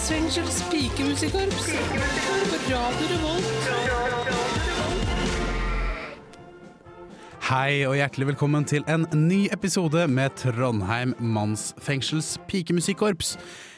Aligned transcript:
Mansfengsels 0.00 0.62
pikemusikkorps. 0.72 1.66
Radio 2.72 3.08
Revolt. 3.10 3.66
Hei 7.44 7.82
og 7.84 7.98
hjertelig 7.98 8.30
velkommen 8.30 8.64
til 8.64 8.86
en 8.88 9.04
ny 9.12 9.42
episode 9.52 10.06
med 10.08 10.32
Trondheim 10.40 11.12
Mannsfengsels 11.20 12.38
pikemusikkorps. 12.48 13.34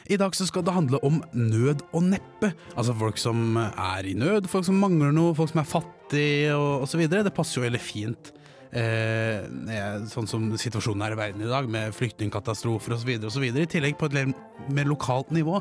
I 0.07 0.15
dag 0.21 0.31
så 0.39 0.47
skal 0.47 0.63
det 0.63 0.77
handle 0.77 1.01
om 1.03 1.19
nød 1.35 1.83
og 1.91 2.05
neppe. 2.13 2.53
Altså 2.77 2.95
folk 3.01 3.19
som 3.19 3.57
er 3.59 4.07
i 4.07 4.13
nød, 4.15 4.47
folk 4.47 4.69
som 4.69 4.79
mangler 4.79 5.11
noe, 5.11 5.35
folk 5.35 5.51
som 5.51 5.59
er 5.59 5.67
fattige 5.67 6.53
og 6.55 6.85
osv. 6.85 7.03
Det 7.11 7.33
passer 7.35 7.59
jo 7.59 7.65
veldig 7.65 7.81
fint. 7.83 8.31
Eh, 8.71 9.43
eh, 9.43 10.07
sånn 10.07 10.31
som 10.31 10.47
situasjonen 10.55 11.03
er 11.03 11.17
i 11.17 11.19
verden 11.19 11.43
i 11.43 11.51
dag, 11.51 11.67
med 11.67 11.91
flyktningkatastrofer 11.99 12.95
osv. 12.95 13.43
I 13.43 13.67
tillegg 13.67 13.99
på 13.99 14.07
et 14.07 14.31
mer 14.71 14.87
lokalt 14.87 15.35
nivå 15.35 15.59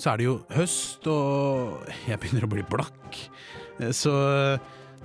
så 0.00 0.12
er 0.14 0.20
det 0.20 0.28
jo 0.28 0.36
høst, 0.56 1.06
og 1.12 1.88
jeg 2.08 2.20
begynner 2.22 2.46
å 2.48 2.52
bli 2.56 2.66
blakk. 2.70 3.24
Eh, 3.78 3.92
Så 3.92 4.14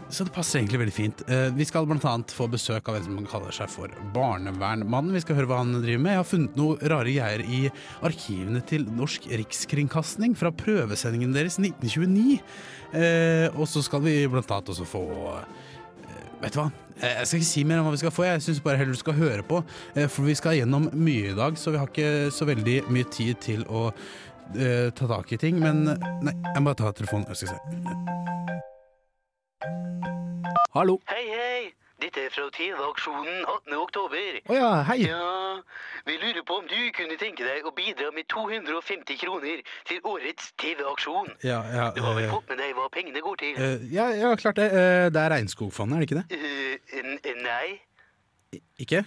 så 0.05 0.21
det 0.21 0.35
passer 0.35 0.59
egentlig 0.59 0.77
veldig 0.83 0.93
fint. 0.93 1.21
Eh, 1.27 1.49
Vi 1.55 1.65
skal 1.65 1.87
annet 2.05 2.33
få 2.35 2.45
besøk 2.51 2.89
av 2.89 2.97
en 2.99 3.03
som 3.07 3.25
kaller 3.25 3.51
seg 3.55 3.71
for 3.73 3.89
Barnevernmannen. 4.13 5.13
Vi 5.15 5.21
skal 5.23 5.39
høre 5.39 5.49
hva 5.49 5.57
han 5.63 5.73
driver 5.81 6.03
med. 6.03 6.11
Jeg 6.13 6.21
har 6.21 6.29
funnet 6.29 6.59
noe 6.59 6.77
rare 6.91 7.09
greier 7.09 7.41
i 7.41 7.61
arkivene 8.05 8.61
til 8.69 8.85
Norsk 8.85 9.25
Rikskringkasting 9.31 10.35
fra 10.37 10.51
prøvesendingen 10.53 11.33
deres 11.33 11.57
1929. 11.57 12.37
Eh, 12.93 13.47
og 13.55 13.65
så 13.71 13.81
skal 13.81 14.05
vi 14.05 14.19
annet 14.53 14.69
også 14.75 14.85
få 14.85 15.05
Vet 16.41 16.53
du 16.53 16.59
hva? 16.59 16.67
Jeg 16.99 17.25
skal 17.25 17.39
ikke 17.39 17.47
si 17.47 17.63
mer 17.65 17.79
om 17.79 17.87
hva 17.87 17.93
vi 17.95 17.99
skal 18.03 18.11
få, 18.13 18.25
jeg 18.27 18.43
syns 18.43 18.59
bare 18.61 18.77
heller 18.77 18.93
du 18.93 18.99
skal 18.99 19.15
høre 19.17 19.43
på. 19.47 19.61
For 20.11 20.27
vi 20.27 20.35
skal 20.37 20.57
gjennom 20.59 20.89
mye 20.93 21.31
i 21.31 21.35
dag, 21.35 21.57
så 21.57 21.71
vi 21.73 21.79
har 21.79 21.87
ikke 21.89 22.29
så 22.35 22.45
veldig 22.45 22.75
mye 22.91 23.07
tid 23.09 23.39
til 23.41 23.63
å 23.65 23.87
eh, 24.53 24.89
ta 24.95 25.07
tak 25.09 25.31
i 25.31 25.37
ting. 25.41 25.59
Men 25.59 25.83
nei, 25.85 26.33
jeg 26.53 26.61
må 26.61 26.69
bare 26.71 26.79
ta 26.83 26.91
telefonen. 26.91 27.27
Jeg 27.33 27.35
skal 27.35 27.55
se. 27.55 27.59
Hallo. 30.75 30.99
Hei, 31.09 31.23
hei! 31.31 31.73
Dette 32.03 32.25
er 32.27 32.31
fra 32.35 32.43
TV-aksjonen 32.51 33.45
18. 33.47 33.75
oktober. 33.79 34.39
Å 34.51 34.55
ja, 34.57 34.71
hei. 34.89 34.97
Ja, 35.07 35.61
vi 36.05 36.17
lurer 36.19 36.43
på 36.45 36.57
om 36.59 36.65
du 36.67 36.75
kunne 36.97 37.15
tenke 37.17 37.45
deg 37.47 37.63
å 37.65 37.71
bidra 37.73 38.09
med 38.13 38.27
250 38.29 39.15
kroner 39.21 39.61
til 39.87 40.01
årets 40.11 40.49
TV-aksjon. 40.59 41.31
Ja, 41.47 41.61
ja, 41.71 41.85
Du 41.95 42.01
har 42.03 42.17
vel 42.19 42.27
eh, 42.27 42.33
fått 42.35 42.51
med 42.51 42.59
deg 42.59 42.75
hva 42.75 42.89
pengene 42.91 43.23
går 43.23 43.39
til? 43.39 43.55
eh, 43.55 43.85
ja, 43.95 44.09
ja, 44.19 44.33
klart 44.35 44.59
det. 44.59 44.67
Det 45.15 45.21
er 45.23 45.31
Regnskogfondet, 45.37 45.95
er 45.95 46.03
det 46.03 46.09
ikke 46.11 46.19
det? 46.19 46.27
Uh, 46.35 47.41
nei. 47.47 47.79
I- 48.59 48.63
Ikke? 48.83 49.05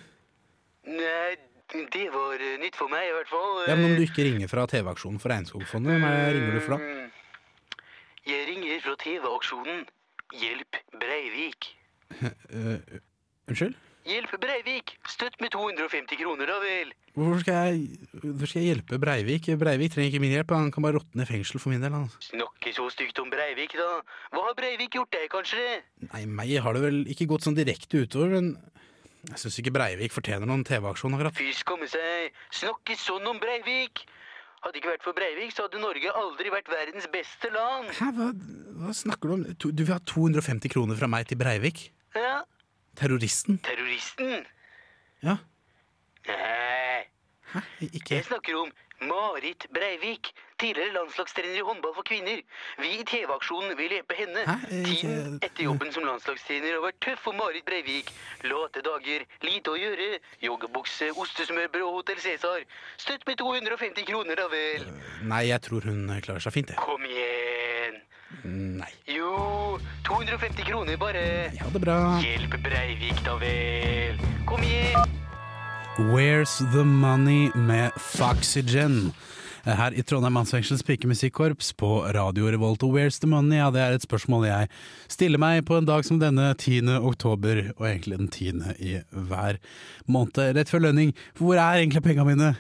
Nei, 0.89 1.36
det 1.72 2.06
var 2.14 2.41
eh, 2.41 2.56
nytt 2.62 2.77
for 2.78 2.88
meg 2.92 3.08
i 3.11 3.14
hvert 3.16 3.28
fall. 3.33 3.58
Ja, 3.69 3.74
men 3.77 3.91
Om 3.92 3.97
du 3.98 4.05
ikke 4.06 4.24
ringer 4.27 4.48
fra 4.50 4.66
TV-aksjonen 4.70 5.20
for 5.22 5.33
Regnskogfondet, 5.34 5.92
hvem 5.97 6.06
er 6.08 6.33
ringer 6.36 6.55
du 6.56 6.60
for 6.64 6.77
da? 6.77 6.78
Mm, 6.78 7.10
Jeg 8.28 8.47
ringer 8.50 8.80
fra 8.84 8.94
TV-aksjonen 9.05 9.84
Hjelp 10.38 10.80
Breivik. 11.00 11.75
Eh, 12.48 12.98
unnskyld? 13.48 13.75
Hjelp 14.08 14.33
Breivik! 14.41 14.94
Støtt 15.08 15.36
med 15.44 15.52
250 15.52 16.16
kroner, 16.16 16.48
da 16.48 16.56
vel. 16.62 16.92
Hvorfor 17.19 17.42
skal, 17.42 17.58
jeg, 17.75 17.98
hvorfor 18.22 18.48
skal 18.48 18.62
jeg 18.62 18.70
hjelpe 18.72 18.98
Breivik? 19.03 19.48
Breivik 19.60 19.92
trenger 19.92 20.08
ikke 20.14 20.22
min 20.22 20.32
hjelp, 20.32 20.55
han 20.56 20.70
kan 20.72 20.84
bare 20.86 20.97
råtne 20.97 21.27
i 21.27 21.28
fengsel 21.28 21.60
for 21.60 21.72
min 21.75 21.84
del. 21.84 21.92
Han. 21.92 22.06
Snakke 22.25 22.72
så 22.77 22.86
stygt 22.94 23.20
om 23.20 23.28
Breivik, 23.32 23.77
da. 23.77 23.88
Hva 24.32 24.47
har 24.47 24.56
Breivik 24.56 24.97
gjort 24.97 25.12
deg, 25.12 25.27
kanskje? 25.32 25.64
Nei, 26.08 26.22
meg 26.41 26.55
har 26.64 26.77
det 26.78 26.84
vel 26.86 27.03
ikke 27.12 27.28
gått 27.34 27.44
sånn 27.44 27.58
direkte 27.58 28.05
utover, 28.06 28.38
men 28.38 28.55
jeg 29.27 29.38
syns 29.42 29.58
ikke 29.61 29.72
Breivik 29.74 30.12
fortjener 30.14 30.47
noen 30.47 30.62
TV-aksjon 30.65 31.15
akkurat. 31.16 31.34
Fysj 31.37 31.65
komme 31.69 31.88
seg. 31.91 32.32
Snakke 32.54 32.94
sånn 32.97 33.26
om 33.26 33.41
Breivik. 33.43 34.04
Hadde 34.62 34.81
ikke 34.81 34.91
vært 34.94 35.04
for 35.06 35.15
Breivik, 35.15 35.53
så 35.54 35.66
hadde 35.66 35.78
Norge 35.82 36.10
aldri 36.19 36.50
vært 36.50 36.70
verdens 36.70 37.06
beste 37.12 37.50
land. 37.54 37.91
Hæ, 37.98 38.09
hva, 38.16 38.31
hva 38.82 38.94
snakker 38.94 39.28
du 39.31 39.34
om? 39.37 39.44
To- 39.62 39.70
Du 39.70 39.84
vil 39.84 39.94
ha 39.94 40.00
250 40.03 40.69
kroner 40.72 40.98
fra 40.98 41.06
meg 41.10 41.28
til 41.31 41.38
Breivik? 41.38 41.91
Ja, 42.16 42.41
Terroristen? 42.98 43.60
terroristen. 43.62 44.47
Ja. 45.22 45.37
Nei, 46.26 46.78
Hæ? 47.54 47.60
Ikke 47.92 48.14
jeg 48.19 48.25
snakker 48.28 48.56
om 48.60 48.70
Marit 49.09 49.66
Breivik. 49.75 50.32
Tidligere 50.59 50.91
landslagstrener 50.97 51.54
i 51.54 51.62
håndball 51.62 51.92
for 51.94 52.03
kvinner. 52.03 52.41
Vi 52.82 52.88
i 52.98 53.04
TV-aksjonen 53.06 53.76
vil 53.78 53.92
hjelpe 53.94 54.16
henne. 54.19 54.42
Hæ? 54.48 54.56
Eh, 54.75 54.88
Tiden 54.88 55.36
etter 55.47 55.64
jobben 55.69 55.92
som 55.94 56.03
landslagstrener 56.08 56.75
har 56.75 56.82
vært 56.82 56.98
tøff 57.06 57.22
for 57.28 57.37
Marit 57.38 57.64
Breivik. 57.69 58.10
Late 58.50 58.82
dager, 58.82 59.22
lite 59.47 59.70
å 59.70 59.78
gjøre, 59.78 60.08
joggebukse, 60.42 61.12
ostesmørbrød 61.14 61.87
og 61.87 61.94
Hotell 62.00 62.19
Cæsar. 62.25 62.66
Støtt 62.98 63.22
med 63.31 63.38
250 63.38 64.08
kroner, 64.10 64.34
da 64.42 64.48
vel. 64.50 64.88
Nei, 65.31 65.44
jeg 65.53 65.62
tror 65.69 65.87
hun 65.87 66.03
klarer 66.26 66.42
seg 66.42 66.58
fint, 66.58 66.75
jeg. 66.75 66.82
Kom 66.82 67.06
igjen. 67.06 68.03
Nei. 68.44 68.91
Jo, 69.08 69.78
250 70.10 70.66
kroner 70.69 70.98
bare. 71.00 71.22
Ja, 71.56 71.70
det 71.72 71.81
bra. 71.87 71.97
Hjelp 72.20 72.58
Breivik, 72.66 73.22
da 73.25 73.38
vel. 73.41 74.19
Kom 74.50 74.66
igjen. 74.66 75.07
Where's 75.98 76.59
the 76.72 76.84
Money 76.84 77.50
med 77.54 77.91
Foxygen. 77.97 79.12
Her 79.64 79.94
i 79.98 80.03
Trondheim 80.03 80.32
Mannsfengsels 80.32 80.84
pikemusikkorps 80.86 81.72
på 81.75 81.88
Radio 82.14 82.47
Revolt. 82.47 82.84
Og 82.86 82.94
Where's 82.94 83.19
the 83.19 83.26
Money? 83.26 83.59
Ja, 83.59 83.72
det 83.75 83.82
er 83.82 83.97
et 83.97 84.06
spørsmål 84.06 84.47
jeg 84.47 84.70
stiller 85.10 85.42
meg 85.42 85.64
på 85.66 85.75
en 85.75 85.88
dag 85.88 86.06
som 86.06 86.20
denne 86.22 86.53
10. 86.54 86.87
oktober, 87.03 87.72
og 87.76 87.88
egentlig 87.91 88.20
den 88.20 88.31
10. 88.31 88.78
i 88.78 88.94
hver 89.10 89.58
måned 90.06 90.54
rett 90.54 90.70
før 90.70 90.87
lønning. 90.87 91.10
For 91.34 91.48
hvor 91.48 91.58
er 91.58 91.82
egentlig 91.82 92.04
pengene 92.06 92.31
mine? 92.31 92.54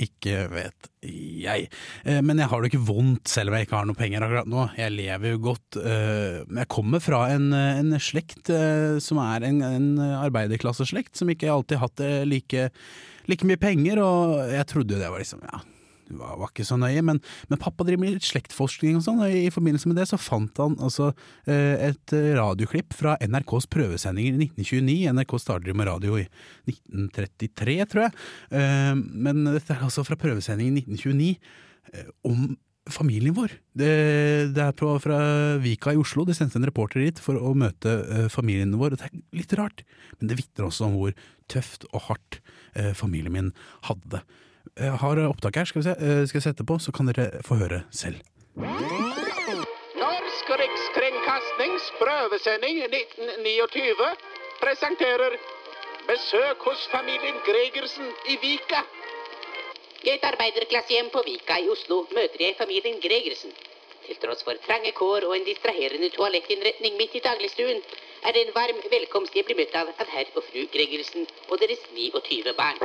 Ikke 0.00 0.46
vet 0.48 0.86
jeg. 1.04 1.66
Eh, 2.08 2.20
Men 2.24 2.40
jeg 2.40 2.48
har 2.48 2.62
det 2.62 2.70
ikke 2.72 2.86
vondt 2.88 3.28
selv 3.28 3.52
om 3.52 3.58
jeg 3.58 3.66
ikke 3.66 3.76
har 3.76 3.88
noe 3.90 3.98
penger 3.98 4.24
akkurat 4.24 4.48
nå. 4.48 4.64
Jeg 4.80 4.94
lever 4.94 5.34
jo 5.34 5.42
godt. 5.50 5.76
eh, 5.76 6.40
jeg 6.48 6.70
kommer 6.72 7.02
fra 7.04 7.26
en, 7.34 7.50
eh, 7.52 7.82
en 7.82 7.92
slekt 8.00 8.48
som 9.04 9.20
er 9.20 9.44
en, 9.44 9.60
en 9.60 9.90
arbeiderklasseslekt, 10.24 11.16
som 11.20 11.28
ikke 11.28 11.52
alltid 11.52 11.78
har 11.78 11.88
hatt 11.88 12.04
like, 12.28 12.70
like 13.28 13.44
mye 13.44 13.60
penger, 13.60 14.00
og 14.00 14.48
jeg 14.52 14.66
trodde 14.72 14.96
jo 14.96 15.02
det 15.02 15.10
var 15.12 15.20
liksom 15.20 15.44
ja, 15.44 15.60
var, 16.10 16.36
var 16.40 16.52
ikke 16.52 16.66
så 16.68 16.78
nøye, 16.80 17.02
men, 17.06 17.20
men 17.50 17.62
pappa 17.62 17.86
driver 17.86 18.04
med 18.04 18.16
litt 18.16 18.28
slektforskning 18.28 18.98
og 18.98 19.06
sånn, 19.06 19.22
og 19.24 19.34
i 19.34 19.52
forbindelse 19.54 19.90
med 19.90 20.00
det 20.00 20.08
så 20.10 20.20
fant 20.20 20.58
han 20.62 20.76
altså 20.82 21.12
eh, 21.46 21.90
et 21.90 22.16
radioklipp 22.38 22.96
fra 22.96 23.16
NRKs 23.22 23.68
prøvesendinger 23.72 24.36
i 24.36 24.50
1929. 24.50 25.14
NRK 25.14 25.36
starter 25.42 25.76
med 25.76 25.90
radio 25.90 26.18
i 26.20 26.26
1933, 26.70 27.78
tror 27.90 28.06
jeg, 28.06 28.14
Eh, 28.54 28.92
men 28.94 29.44
dette 29.48 29.74
er 29.74 29.82
altså 29.84 30.04
fra 30.06 30.18
prøvesendingen 30.20 30.78
i 30.78 30.84
1929 30.84 31.32
eh, 31.94 32.12
om 32.28 32.54
familien 32.92 33.34
vår. 33.36 33.54
Det, 33.72 33.90
det 34.52 34.64
er 34.64 34.98
fra 35.00 35.18
Vika 35.62 35.94
i 35.94 36.00
Oslo. 36.00 36.26
Det 36.28 36.36
sendte 36.36 36.60
en 36.60 36.68
reporter 36.68 37.00
dit 37.00 37.20
for 37.22 37.38
å 37.40 37.54
møte 37.56 37.94
eh, 38.04 38.26
familien 38.32 38.74
vår. 38.80 38.98
Det 38.98 39.08
er 39.08 39.22
litt 39.40 39.54
rart, 39.58 39.84
men 40.18 40.30
det 40.30 40.38
vitner 40.42 40.68
også 40.68 40.88
om 40.90 40.98
hvor 41.00 41.14
tøft 41.50 41.88
og 41.92 42.08
hardt 42.10 42.40
eh, 42.76 42.92
familien 42.96 43.34
min 43.34 43.52
hadde 43.88 44.18
det. 44.18 44.24
Jeg 44.76 44.96
har 45.02 45.20
opptak 45.28 45.56
her, 45.56 45.64
skal 45.64 45.80
vi 45.80 45.86
se. 45.88 45.94
Eh, 46.06 46.26
skal 46.28 46.38
jeg 46.38 46.46
sette 46.48 46.64
på, 46.66 46.78
så 46.78 46.92
kan 46.92 47.06
dere 47.10 47.42
få 47.46 47.54
høre 47.62 47.82
selv. 47.92 48.16
Norsk 50.02 50.46
Rikskringkastings 50.60 51.84
prøvesending 52.00 52.76
1929 52.86 54.08
presenterer 54.62 55.38
Besøk 56.08 56.58
hos 56.68 56.88
familien 56.92 57.38
Gregersen 57.48 58.08
i 58.32 58.34
Vika. 58.42 58.80
I 60.04 60.10
et 60.16 60.24
arbeiderklassehjem 60.32 61.08
på 61.12 61.22
Vika 61.28 61.56
i 61.64 61.70
Oslo 61.74 62.02
møter 62.16 62.40
jeg 62.44 62.58
familien 62.58 62.98
Gregersen. 63.06 63.54
Til 64.06 64.18
tross 64.20 64.44
for 64.44 64.60
trange 64.66 64.92
kår 64.92 65.24
og 65.28 65.36
en 65.36 65.46
distraherende 65.48 66.10
toalettinnretning 66.16 66.98
midt 67.00 67.14
i 67.16 67.24
dagligstuen, 67.28 67.80
er 68.26 68.36
det 68.36 68.42
en 68.44 68.56
varm 68.58 68.82
velkomst 68.96 69.36
jeg 69.36 69.48
blir 69.48 69.60
møtt 69.62 69.78
av 69.80 69.94
av 69.94 70.12
herr 70.16 70.28
og 70.36 70.44
fru 70.50 70.66
Gregersen 70.76 71.24
og 71.48 71.56
deres 71.62 71.88
29 71.96 72.52
barn. 72.60 72.84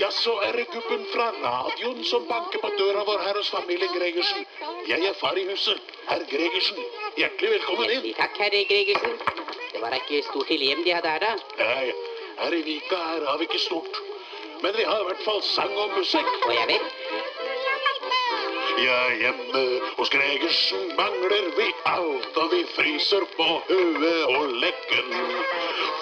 Ja, 0.00 0.10
så 0.10 0.32
er 0.46 0.56
det 0.56 0.66
gubben 0.72 1.04
fra 1.12 1.26
radioen 1.42 2.04
som 2.04 2.24
banker 2.28 2.58
på 2.62 2.70
døra 2.78 3.04
vår 3.06 3.20
her 3.26 3.36
hos 3.38 3.50
familien 3.50 3.92
Gregersen. 3.94 4.46
Jeg 4.88 5.04
er 5.08 5.18
far 5.20 5.38
i 5.38 5.44
huset, 5.50 5.92
herr 6.08 6.24
Gregersen. 6.30 6.80
Hjertelig 7.16 7.50
velkommen 7.56 7.90
inn. 7.90 8.06
Hjertelig 8.08 8.16
takk, 8.20 8.40
herr 8.44 8.56
Gregersen. 8.70 9.18
Det 9.72 9.82
var 9.82 9.94
da 9.94 10.00
ikke 10.00 10.22
stort 10.30 10.50
til 10.52 10.64
hjem 10.66 10.82
de 10.86 10.96
hadde 10.96 11.12
her, 11.14 11.26
da. 11.26 11.34
Nei, 11.60 11.92
her 12.40 12.56
i 12.58 12.62
Vika 12.66 12.98
her 13.10 13.28
har 13.28 13.38
vi 13.40 13.48
ikke 13.50 13.62
stort. 13.66 14.00
Men 14.62 14.76
vi 14.78 14.84
har 14.86 15.00
i 15.02 15.06
hvert 15.10 15.22
fall 15.26 15.42
sang 15.42 15.72
og 15.84 15.94
musikk. 15.98 16.32
Og 16.46 16.54
jeg 16.54 16.68
vet, 16.70 17.31
ja, 18.78 19.10
hjemme 19.20 19.80
hos 19.96 20.10
Gregersen 20.10 20.96
mangler 20.96 21.56
vi 21.56 21.74
alt, 21.84 22.36
og 22.36 22.52
vi 22.52 22.64
fryser 22.76 23.24
på 23.36 23.62
huet 23.68 24.24
og 24.36 24.46
leggen. 24.62 25.10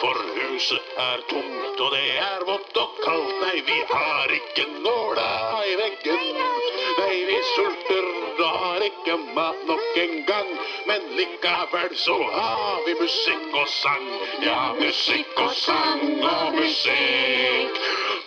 For 0.01 0.17
huset 0.37 0.87
er 0.97 1.19
tomt, 1.33 1.81
og 1.81 1.91
det 1.95 2.09
er 2.23 2.41
vått 2.47 2.77
og 2.83 2.91
kaldt. 3.05 3.35
Nei, 3.43 3.59
vi 3.67 3.79
har 3.91 4.29
ikke 4.37 4.65
nåla 4.85 5.31
i 5.67 5.69
veggen. 5.81 6.27
Nei, 7.01 7.17
vi 7.29 7.39
sulter 7.55 8.07
og 8.41 8.53
har 8.63 8.81
ikke 8.87 9.15
mat 9.35 9.61
nok 9.67 9.97
en 10.05 10.17
gang. 10.31 10.51
Men 10.87 11.01
likevel 11.19 11.93
så 12.07 12.17
har 12.37 12.79
vi 12.87 12.93
musikk 13.01 13.51
og 13.65 13.69
sang. 13.75 14.07
Ja, 14.47 14.61
musikk 14.79 15.35
og 15.43 15.53
sang 15.59 16.03
og 16.23 16.55
musikk. 16.61 17.75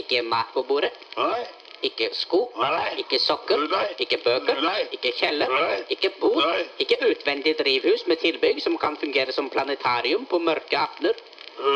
Ikke 0.00 0.22
mat 0.24 0.52
på 0.54 0.62
bordet? 0.68 0.92
nei. 1.16 1.46
Ikke 1.86 2.08
sko? 2.16 2.40
Nei. 2.58 2.96
Ikke 3.04 3.20
sokker? 3.22 3.60
Nei. 3.70 3.84
Ikke 4.02 4.16
bøker? 4.24 4.56
Nei. 4.64 4.80
Ikke 4.96 5.12
kjeller? 5.14 5.52
Nei. 5.52 5.76
Ikke 5.94 6.08
bod? 6.18 6.40
Nei. 6.42 6.64
Ikke 6.82 6.96
utvendig 7.06 7.52
drivhus 7.60 8.02
med 8.10 8.18
tilbygg 8.18 8.58
som 8.64 8.74
kan 8.82 8.96
fungere 8.98 9.30
som 9.36 9.46
planetarium 9.52 10.24
på 10.26 10.40
mørke 10.42 10.74
aftener? 10.80 11.20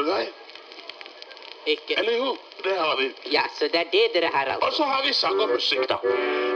Nei. 0.09 0.25
Ikke 1.77 2.01
Eller 2.01 2.17
jo, 2.19 2.33
det 2.64 2.76
har 2.79 2.97
vi. 2.97 3.12
Ja, 3.35 3.43
så 3.59 3.69
det 3.73 3.81
er 3.81 3.88
det 3.93 4.05
dere 4.14 4.31
har, 4.35 4.47
Og 4.56 4.64
altså? 4.67 4.76
så 4.76 4.85
har 4.93 5.03
vi 5.06 5.12
sang 5.12 5.41
og 5.41 5.49
musikk, 5.55 5.87
da. 5.91 5.99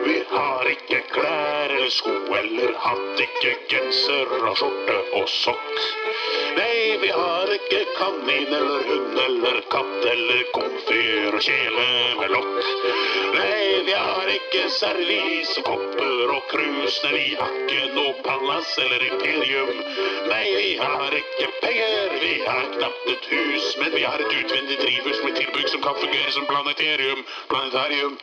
Vi 0.06 0.16
har 0.30 0.68
ikke 0.70 1.00
klær 1.12 1.72
eller 1.76 1.90
sko 1.90 2.14
eller 2.40 2.74
hatt, 2.84 3.20
ikke 3.26 3.54
genser 3.72 4.34
og 4.42 4.56
skjorte 4.60 4.96
og 5.20 5.28
sokk. 5.28 5.72
Nei, 6.56 6.96
vi 7.02 7.10
har 7.12 7.50
ikke 7.56 7.82
kanin 7.98 8.52
eller 8.58 8.86
hund 8.90 9.18
eller 9.26 9.58
katt 9.72 10.06
eller 10.12 10.44
komfyr 10.54 11.34
og 11.36 11.42
kjele 11.48 11.86
med 12.20 12.32
lokk. 12.36 12.70
Nei, 13.34 13.82
vi 13.88 13.96
har 13.98 14.30
ikke 14.36 14.64
servis 14.78 15.52
og 15.60 15.68
kopper 15.72 16.32
og 16.36 16.46
krus. 16.52 17.00
Nei, 17.04 17.12
vi 17.18 17.34
har 17.40 17.52
ikke 17.66 17.90
noe 17.98 18.14
palass 18.24 18.72
eller 18.84 19.04
imperium. 19.10 19.74
Nei, 20.30 20.44
vi 20.56 20.72
har 20.80 21.18
ikke 21.20 21.50
penger, 21.62 22.16
vi 22.22 22.32
har 22.46 22.64
knapt 22.78 23.10
et 23.16 23.28
hus, 23.34 23.68
men 23.82 23.92
vi 23.96 24.06
har 24.06 24.22
et 24.24 24.32
utvendig 24.40 24.78
drivhus 24.80 25.20
med 25.26 25.36
tilbygg 25.42 25.68
som 25.74 25.84
kan 25.84 25.95
fungere 26.00 26.32
som 26.32 26.46
planetarium. 26.46 27.24
Planetarium. 27.48 28.18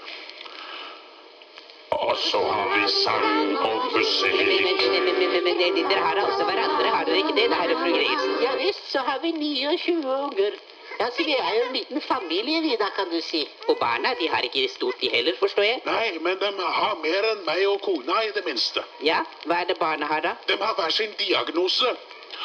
Og 1.93 2.17
så 2.17 2.39
har 2.51 2.69
vi 2.73 2.87
sang 2.91 3.57
og 3.57 3.83
Men, 3.85 3.97
musikk. 3.97 4.33
men, 4.33 4.47
men, 4.47 5.03
men, 5.19 5.31
men, 5.33 5.43
men 5.43 5.57
dere- 5.61 5.89
dere 5.89 6.03
har 6.07 6.17
altså 6.25 6.43
hverandre, 6.47 6.87
har 6.95 7.03
dere 7.05 7.17
ikke 7.21 7.35
det? 7.37 7.49
Det 7.49 7.57
her 7.61 7.69
er 7.69 7.81
fru 7.83 7.91
Grisen. 7.97 8.31
Ja 8.43 8.53
visst, 8.65 8.91
så 8.91 8.99
har 9.09 9.19
vi 9.21 9.31
29 9.31 10.15
unger. 10.23 10.55
Ja, 10.99 11.05
så 11.17 11.23
vi 11.25 11.33
er 11.33 11.53
jo 11.57 11.61
en 11.67 11.73
liten 11.73 12.01
familie, 12.01 12.61
vi 12.61 12.75
da, 12.79 12.89
kan 12.95 13.09
du 13.11 13.21
si. 13.21 13.43
Og 13.67 13.77
barna, 13.77 14.13
de 14.19 14.27
har 14.29 14.41
ikke 14.49 14.67
stort 14.69 14.99
de 15.01 15.09
heller, 15.09 15.33
forstår 15.39 15.63
jeg? 15.63 15.79
Nei, 15.85 16.17
men 16.21 16.37
de 16.41 16.49
har 16.79 16.97
mer 17.03 17.29
enn 17.31 17.45
meg 17.45 17.63
og 17.67 17.79
kona, 17.81 18.19
i 18.27 18.31
det 18.35 18.43
minste. 18.45 18.83
Ja, 19.03 19.21
hva 19.45 19.61
er 19.63 19.69
det 19.71 19.77
barna 19.79 20.05
har 20.05 20.21
da? 20.21 20.33
De 20.47 20.57
har 20.61 20.73
hver 20.77 20.89
sin 20.89 21.13
diagnose. 21.19 21.95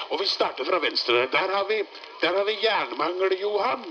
Og 0.09 0.21
vi 0.21 0.27
starter 0.27 0.65
fra 0.65 0.79
venstre. 0.79 1.27
Der 1.33 1.55
har 1.55 1.65
vi, 1.69 1.83
der 2.21 2.37
har 2.37 2.45
vi 2.45 2.59
jernmangel 2.63 3.41
Johan. 3.41 3.85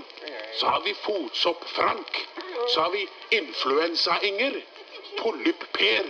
Så 0.58 0.66
har 0.66 0.80
vi 0.80 0.94
fotsopp 0.94 1.64
Frank. 1.68 2.28
Så 2.74 2.80
har 2.80 2.90
vi 2.90 3.08
influensa-Inger. 3.30 4.60
Polypp 5.18 5.72
Per. 5.72 6.04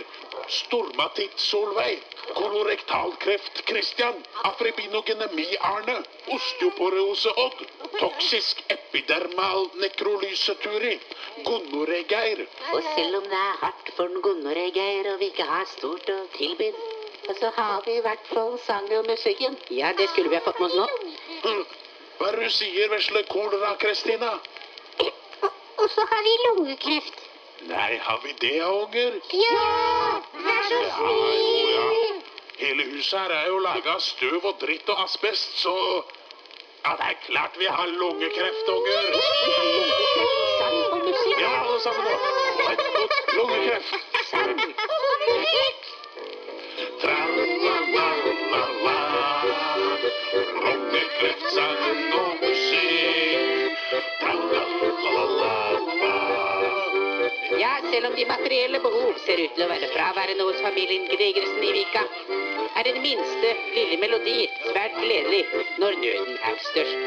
Stormatitt 0.47 1.39
Solveig. 1.39 1.99
Kolorektalkreft 2.33 3.63
Christian. 3.69 4.23
Afribinogenemi 4.43 5.47
Arne. 5.59 6.03
Osteoporose 6.27 7.29
Odd. 7.45 7.65
Toksisk 7.99 8.63
epidermal 8.67 9.69
nekrolyse 9.81 10.55
Turi. 10.63 10.99
Gonoré 11.45 12.03
Geir. 12.09 12.45
Og 12.73 12.83
selv 12.95 13.15
om 13.21 13.23
det 13.23 13.41
er 13.41 13.57
hardt 13.63 13.91
for 13.95 14.05
en 14.05 14.21
gonoré, 14.21 14.69
Geir, 14.75 15.13
og 15.13 15.19
vi 15.19 15.31
ikke 15.31 15.47
har 15.47 15.67
stort 15.77 16.09
å 16.13 16.17
tilby, 16.35 16.71
så 17.39 17.51
har 17.55 17.81
vi 17.85 17.97
i 17.97 18.01
hvert 18.01 18.27
fall 18.33 18.59
sang 18.65 18.89
og 18.97 19.05
musikken. 19.05 19.57
Ja, 19.69 19.91
det 19.97 20.09
skulle 20.09 20.29
vi 20.29 20.35
ha 20.35 20.43
fått 20.45 20.59
med 20.59 20.69
oss 20.69 20.75
nå. 20.75 20.87
Hm. 21.43 21.65
Hva 22.19 22.27
er 22.27 22.35
det 22.35 22.49
du 22.49 22.55
sier, 22.57 22.89
vesle 22.91 23.23
kolera, 23.31 23.75
Kristina? 23.79 24.31
Og 25.79 25.89
så 25.95 26.05
har 26.11 26.23
vi 26.25 26.33
lungekreft. 26.45 27.21
Nei, 27.69 27.97
har 27.97 28.19
vi 28.23 28.33
det, 28.41 28.63
unger? 28.65 29.19
Ja, 29.35 30.21
vær 30.33 30.63
så 30.69 30.79
Ja, 30.81 31.07
jo, 31.35 31.67
ja. 31.75 31.87
Hele 32.59 32.83
huset 32.91 33.19
her 33.19 33.31
er 33.35 33.47
jo 33.47 33.59
laga 33.63 33.93
av 33.95 34.03
støv 34.03 34.45
og 34.45 34.57
dritt 34.61 34.89
og 34.89 35.03
asbest, 35.03 35.59
så 35.63 35.75
Ja, 36.85 36.95
det 36.95 37.07
er 37.11 37.15
klart 37.25 37.59
vi 37.59 37.65
har 37.65 37.87
lungekreft, 37.87 38.69
unger. 38.75 39.09
Sang 40.59 40.77
og 40.91 40.99
musikk. 41.03 41.41
Ja, 41.41 41.51
alle 41.63 41.79
sammen 41.83 42.03
nå. 42.07 42.15
Lungekreft. 43.35 43.95
Sang 44.31 44.55
og 44.55 45.27
musikk. 45.27 45.88
Ja, 57.59 57.73
selv 57.91 58.05
om 58.07 58.13
de 58.15 58.25
materielle 58.25 58.79
behov 58.79 59.13
ser 59.25 59.37
ut 59.43 59.51
til 59.55 59.63
å 59.65 59.71
være 59.71 59.87
fraværende 59.95 60.43
hos 60.47 60.59
familien 60.63 61.03
Gregersen 61.11 61.63
i 61.69 61.71
Vika, 61.75 62.03
er 62.79 62.83
den 62.87 63.01
minste 63.03 63.49
lille 63.75 63.97
melodi 64.03 64.39
svært 64.69 64.95
gledelig 65.01 65.43
når 65.83 65.91
nøden 66.03 66.35
er 66.49 66.55
størst. 66.69 66.99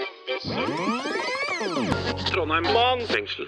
Trondheim. 2.29 2.65
Mannsfengsel. 2.77 3.45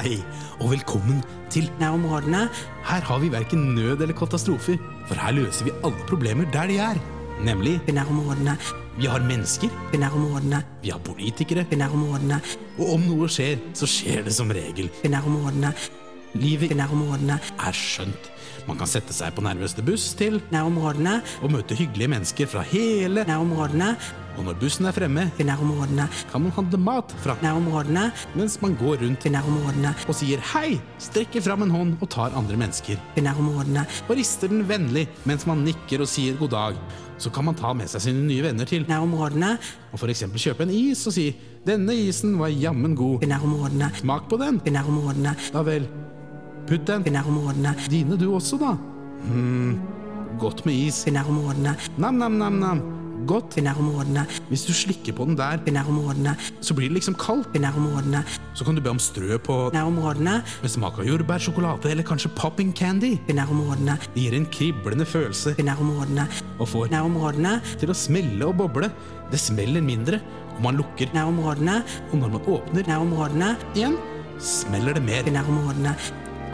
Hei, 0.00 0.16
og 0.64 0.70
velkommen 0.70 1.18
til 1.52 1.66
Nærområdene. 1.76 2.46
Her 2.88 3.02
har 3.04 3.18
vi 3.20 3.28
verken 3.28 3.74
nød 3.74 4.00
eller 4.00 4.16
katastrofer, 4.16 4.78
for 5.04 5.20
her 5.20 5.34
løser 5.36 5.66
vi 5.66 5.74
alle 5.84 6.06
problemer 6.08 6.48
der 6.54 6.70
de 6.70 6.78
er. 6.80 7.00
Nemlig 7.44 7.74
i 7.88 7.92
nærområdene. 7.92 8.54
Vi 8.96 9.10
har 9.12 9.20
mennesker 9.20 9.68
i 9.92 10.00
nærområdene. 10.00 10.62
Vi 10.82 10.88
har 10.88 11.02
politikere 11.04 11.66
i 11.70 11.76
nærområdene. 11.76 12.40
Og 12.78 12.94
om 12.94 13.04
noe 13.10 13.28
skjer, 13.28 13.60
så 13.76 13.84
skjer 13.84 14.24
det 14.24 14.32
som 14.32 14.48
regel 14.48 14.88
i 15.04 15.12
nærområdene. 15.12 15.74
Livet 16.32 16.72
i 16.72 16.80
nærområdene 16.80 17.36
er 17.36 17.76
skjønt. 17.76 18.32
Man 18.68 18.80
kan 18.80 18.88
sette 18.88 19.12
seg 19.12 19.36
på 19.36 19.44
nærmeste 19.44 19.84
buss 19.84 20.14
til 20.16 20.40
nærområdene 20.48 21.18
og 21.42 21.52
møte 21.52 21.76
hyggelige 21.76 22.08
mennesker 22.08 22.48
fra 22.48 22.64
hele 22.72 23.26
nærområdene. 23.28 23.96
Og 24.38 24.46
når 24.46 24.58
bussen 24.60 24.86
er 24.88 24.94
fremme 24.94 25.26
i 25.40 25.44
nærområdene, 25.46 26.06
kan 26.30 26.44
man 26.44 26.54
handle 26.54 26.80
mat 26.80 27.12
fra 27.24 27.36
nærområdene 27.42 28.06
mens 28.38 28.58
man 28.62 28.76
går 28.80 29.02
rundt 29.02 29.26
i 29.26 29.32
nærområdene 29.34 29.92
og 30.06 30.16
sier 30.16 30.42
hei, 30.52 30.78
strekker 31.02 31.44
fram 31.44 31.66
en 31.66 31.74
hånd 31.74 31.94
og 32.00 32.10
tar 32.12 32.36
andre 32.38 32.58
mennesker 32.60 33.00
i 33.18 33.24
nærområdene 33.26 33.84
og 34.06 34.16
rister 34.18 34.52
den 34.52 34.66
vennlig 34.68 35.06
mens 35.28 35.46
man 35.50 35.64
nikker 35.66 36.04
og 36.04 36.10
sier 36.10 36.38
god 36.40 36.54
dag. 36.54 36.82
Så 37.20 37.28
kan 37.28 37.44
man 37.44 37.58
ta 37.58 37.74
med 37.76 37.90
seg 37.92 38.06
sine 38.06 38.22
nye 38.24 38.44
venner 38.46 38.68
til 38.68 38.86
nærområdene 38.88 39.56
og 39.90 40.00
f.eks. 40.00 40.24
kjøpe 40.40 40.64
en 40.64 40.72
is 40.72 41.04
og 41.10 41.16
si 41.16 41.26
denne 41.66 41.92
isen 41.92 42.38
var 42.40 42.48
jammen 42.48 42.94
god 42.96 43.26
i 43.26 43.28
nærområdene. 43.28 43.90
Smak 44.00 44.30
på 44.30 44.38
den 44.40 44.62
i 44.64 44.72
nærområdene. 44.72 45.34
Da 45.52 45.64
vel. 45.66 45.84
Putt 46.70 46.86
den 46.88 47.04
i 47.04 47.12
nærområdene. 47.12 47.74
Dine 47.92 48.16
du 48.16 48.30
også, 48.32 48.56
da. 48.56 48.72
Hm, 49.26 49.76
godt 50.40 50.64
med 50.64 50.86
is 50.86 51.02
i 51.06 51.12
nærområdene. 51.12 51.76
Nam-nam-nam-nam. 52.00 52.99
Godt 53.26 53.56
i 53.58 53.64
nærområdene. 53.64 54.24
Hvis 54.48 54.64
du 54.68 54.72
slikker 54.76 55.14
på 55.16 55.26
den 55.28 55.36
der 55.38 55.60
i 55.66 55.72
nærområdene, 55.74 56.36
så 56.60 56.74
blir 56.74 56.88
det 56.88 57.00
liksom 57.00 57.16
kaldt 57.20 57.56
i 57.56 57.62
nærområdene. 57.62 58.22
Så 58.54 58.64
kan 58.64 58.74
du 58.74 58.80
be 58.80 58.90
om 58.90 58.98
strø 59.02 59.38
på 59.38 59.56
nærområdene 59.74 60.38
med 60.62 60.72
smak 60.72 60.98
av 60.98 61.08
jordbær, 61.08 61.42
sjokolade 61.42 61.90
eller 61.90 62.06
kanskje 62.06 62.32
popping 62.38 62.72
candy 62.76 63.16
i 63.28 63.36
nærområdene. 63.36 63.98
Det 64.14 64.24
gir 64.24 64.36
en 64.36 64.46
kriblende 64.52 65.06
følelse 65.06 65.54
i 65.58 65.66
nærområdene 65.66 66.28
og 66.58 66.68
får 66.68 66.92
nærområdene 66.94 67.58
til 67.80 67.92
å 67.92 67.98
smelle 67.98 68.46
og 68.48 68.56
boble. 68.62 68.92
Det 69.30 69.40
smeller 69.40 69.84
mindre 69.84 70.20
om 70.56 70.64
man 70.68 70.80
lukker 70.80 71.12
nærområdene, 71.14 71.80
og 72.12 72.16
når 72.20 72.32
man 72.36 72.48
åpner 72.56 72.88
nærområdene 72.88 73.50
igjen, 73.74 73.98
smeller 74.40 74.96
det 74.96 75.04
mer 75.04 75.28
i 75.28 75.34
nærområdene. 75.36 75.96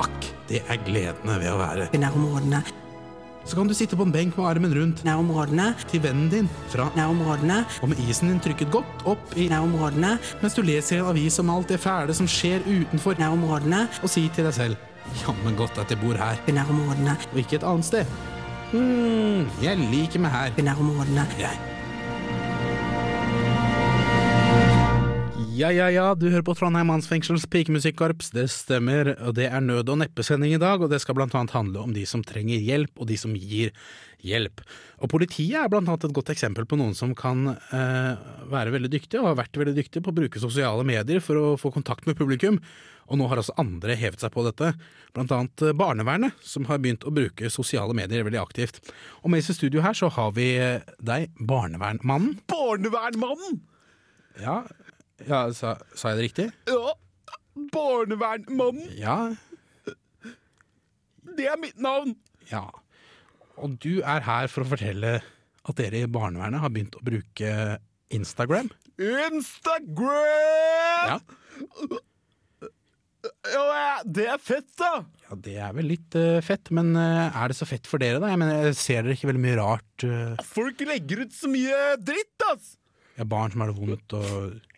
Akk, 0.02 0.32
det 0.50 0.64
er 0.68 0.82
gledene 0.86 1.38
ved 1.42 1.52
å 1.52 1.60
være 1.62 1.88
i 1.94 2.02
nærområdene. 2.02 2.64
Så 3.46 3.54
kan 3.54 3.68
du 3.70 3.74
sitte 3.78 3.94
på 3.94 4.02
en 4.02 4.12
benk 4.14 4.34
med 4.34 4.48
armen 4.48 4.74
rundt. 4.74 5.04
Nærområdene. 5.06 5.68
Til 5.90 6.02
vennen 6.02 6.26
din 6.32 6.48
fra 6.72 6.88
nærområdene, 6.96 7.60
og 7.82 7.92
med 7.92 8.02
isen 8.08 8.32
din 8.32 8.42
trykket 8.42 8.72
godt 8.74 9.06
opp 9.06 9.36
i 9.38 9.46
nærområdene, 9.52 10.16
mens 10.42 10.58
du 10.58 10.64
leser 10.66 10.98
en 10.98 11.12
avis 11.12 11.38
om 11.38 11.54
alt 11.54 11.70
det 11.70 11.78
fæle 11.80 12.14
som 12.14 12.26
skjer 12.26 12.66
utenfor. 12.66 13.14
Nærområdene, 13.22 13.86
og 14.02 14.10
sier 14.10 14.34
til 14.34 14.48
deg 14.48 14.58
selv 14.58 14.76
jammen 15.22 15.54
godt 15.56 15.78
at 15.78 15.94
jeg 15.94 16.02
bor 16.02 16.18
her. 16.18 16.42
I 16.48 16.56
nærområdene, 16.58 17.14
og 17.32 17.38
ikke 17.38 17.60
et 17.60 17.70
annet 17.70 17.86
sted. 17.92 18.18
Hm, 18.72 19.46
jeg 19.62 19.78
liker 19.94 20.26
meg 20.26 20.34
her. 20.34 20.52
I 20.58 20.66
nærområdene, 20.66 21.30
jeg. 21.38 21.75
Ja, 25.56 25.70
ja, 25.72 25.86
ja, 25.88 26.10
du 26.12 26.26
hører 26.28 26.42
på 26.44 26.52
Trondheim 26.52 26.90
Mannsfengsels 26.90 27.46
pikemusikkorps. 27.48 28.26
Det 28.34 28.42
stemmer, 28.52 29.14
og 29.24 29.38
det 29.38 29.46
er 29.48 29.62
nød- 29.64 29.88
og 29.88 30.02
neppesending 30.02 30.52
i 30.52 30.58
dag, 30.60 30.82
og 30.84 30.90
det 30.92 30.98
skal 31.00 31.16
blant 31.16 31.32
annet 31.32 31.54
handle 31.56 31.80
om 31.80 31.94
de 31.96 32.02
som 32.04 32.20
trenger 32.20 32.60
hjelp, 32.60 32.92
og 33.00 33.06
de 33.08 33.16
som 33.16 33.32
gir 33.32 33.70
hjelp. 34.20 34.60
Og 35.00 35.08
politiet 35.08 35.56
er 35.56 35.70
blant 35.72 35.88
annet 35.88 36.04
et 36.04 36.12
godt 36.18 36.34
eksempel 36.34 36.66
på 36.68 36.76
noen 36.76 36.92
som 36.98 37.14
kan 37.16 37.54
eh, 37.56 38.18
være 38.52 38.74
veldig 38.74 38.90
dyktige, 38.92 39.22
og 39.22 39.30
har 39.30 39.38
vært 39.38 39.56
veldig 39.56 39.72
dyktige 39.78 40.04
på 40.04 40.12
å 40.12 40.18
bruke 40.18 40.42
sosiale 40.42 40.84
medier 40.84 41.24
for 41.24 41.40
å 41.40 41.54
få 41.56 41.72
kontakt 41.72 42.04
med 42.04 42.18
publikum. 42.20 42.58
Og 43.08 43.16
nå 43.16 43.28
har 43.30 43.40
også 43.40 43.56
andre 43.56 43.96
hevet 43.96 44.20
seg 44.20 44.34
på 44.34 44.44
dette, 44.44 44.74
blant 45.16 45.32
annet 45.32 45.64
eh, 45.64 45.72
barnevernet, 45.72 46.36
som 46.44 46.68
har 46.68 46.82
begynt 46.84 47.06
å 47.08 47.14
bruke 47.16 47.48
sosiale 47.48 47.96
medier 47.96 48.28
veldig 48.28 48.42
aktivt. 48.42 48.82
Og 49.22 49.32
med 49.32 49.40
oss 49.40 49.54
i 49.54 49.56
studio 49.56 49.80
her 49.86 49.96
så 49.96 50.12
har 50.18 50.36
vi 50.36 50.50
eh, 50.60 50.84
deg, 51.00 51.30
barnevernmannen. 51.40 52.42
Barnevernmannen! 52.52 53.62
Ja, 54.36 54.66
ja 55.24 55.40
sa, 55.56 55.76
sa 55.96 56.12
jeg 56.12 56.18
det 56.18 56.26
riktig? 56.28 56.46
Ja, 56.68 56.94
Barnevernmannen. 57.72 58.90
Ja, 59.00 59.32
Det 61.36 61.46
er 61.48 61.56
mitt 61.60 61.78
navn. 61.80 62.14
Ja. 62.50 62.66
Og 63.56 63.78
du 63.82 64.02
er 64.04 64.20
her 64.24 64.46
for 64.52 64.64
å 64.64 64.68
fortelle 64.70 65.18
at 65.66 65.78
dere 65.80 66.04
i 66.04 66.08
barnevernet 66.08 66.60
har 66.62 66.70
begynt 66.72 66.96
å 66.96 67.04
bruke 67.04 67.78
Instagram. 68.14 68.68
Instagram! 69.00 69.96
Ja. 71.10 71.18
Ja, 73.50 74.02
det 74.06 74.26
er 74.30 74.38
fett, 74.38 74.68
da. 74.78 75.00
Ja, 75.26 75.36
Det 75.42 75.56
er 75.58 75.72
vel 75.74 75.88
litt 75.90 76.14
uh, 76.14 76.38
fett, 76.44 76.70
men 76.76 76.92
uh, 76.94 77.26
er 77.34 77.50
det 77.50 77.56
så 77.58 77.66
fett 77.66 77.88
for 77.90 77.98
dere, 78.02 78.20
da? 78.22 78.30
Jeg 78.30 78.38
mener, 78.40 78.70
Ser 78.78 79.02
dere 79.02 79.16
ikke 79.16 79.30
veldig 79.32 79.42
mye 79.42 79.56
rart? 79.58 80.04
Uh... 80.06 80.36
Folk 80.46 80.84
legger 80.86 81.24
ut 81.24 81.34
så 81.34 81.50
mye 81.50 81.80
dritt, 81.98 82.46
ass. 82.52 82.76
ja, 83.18 83.26
barn 83.26 83.50
som 83.52 83.64
har 83.64 83.72
det 83.72 83.80
vondt 83.80 84.16
og 84.20 84.75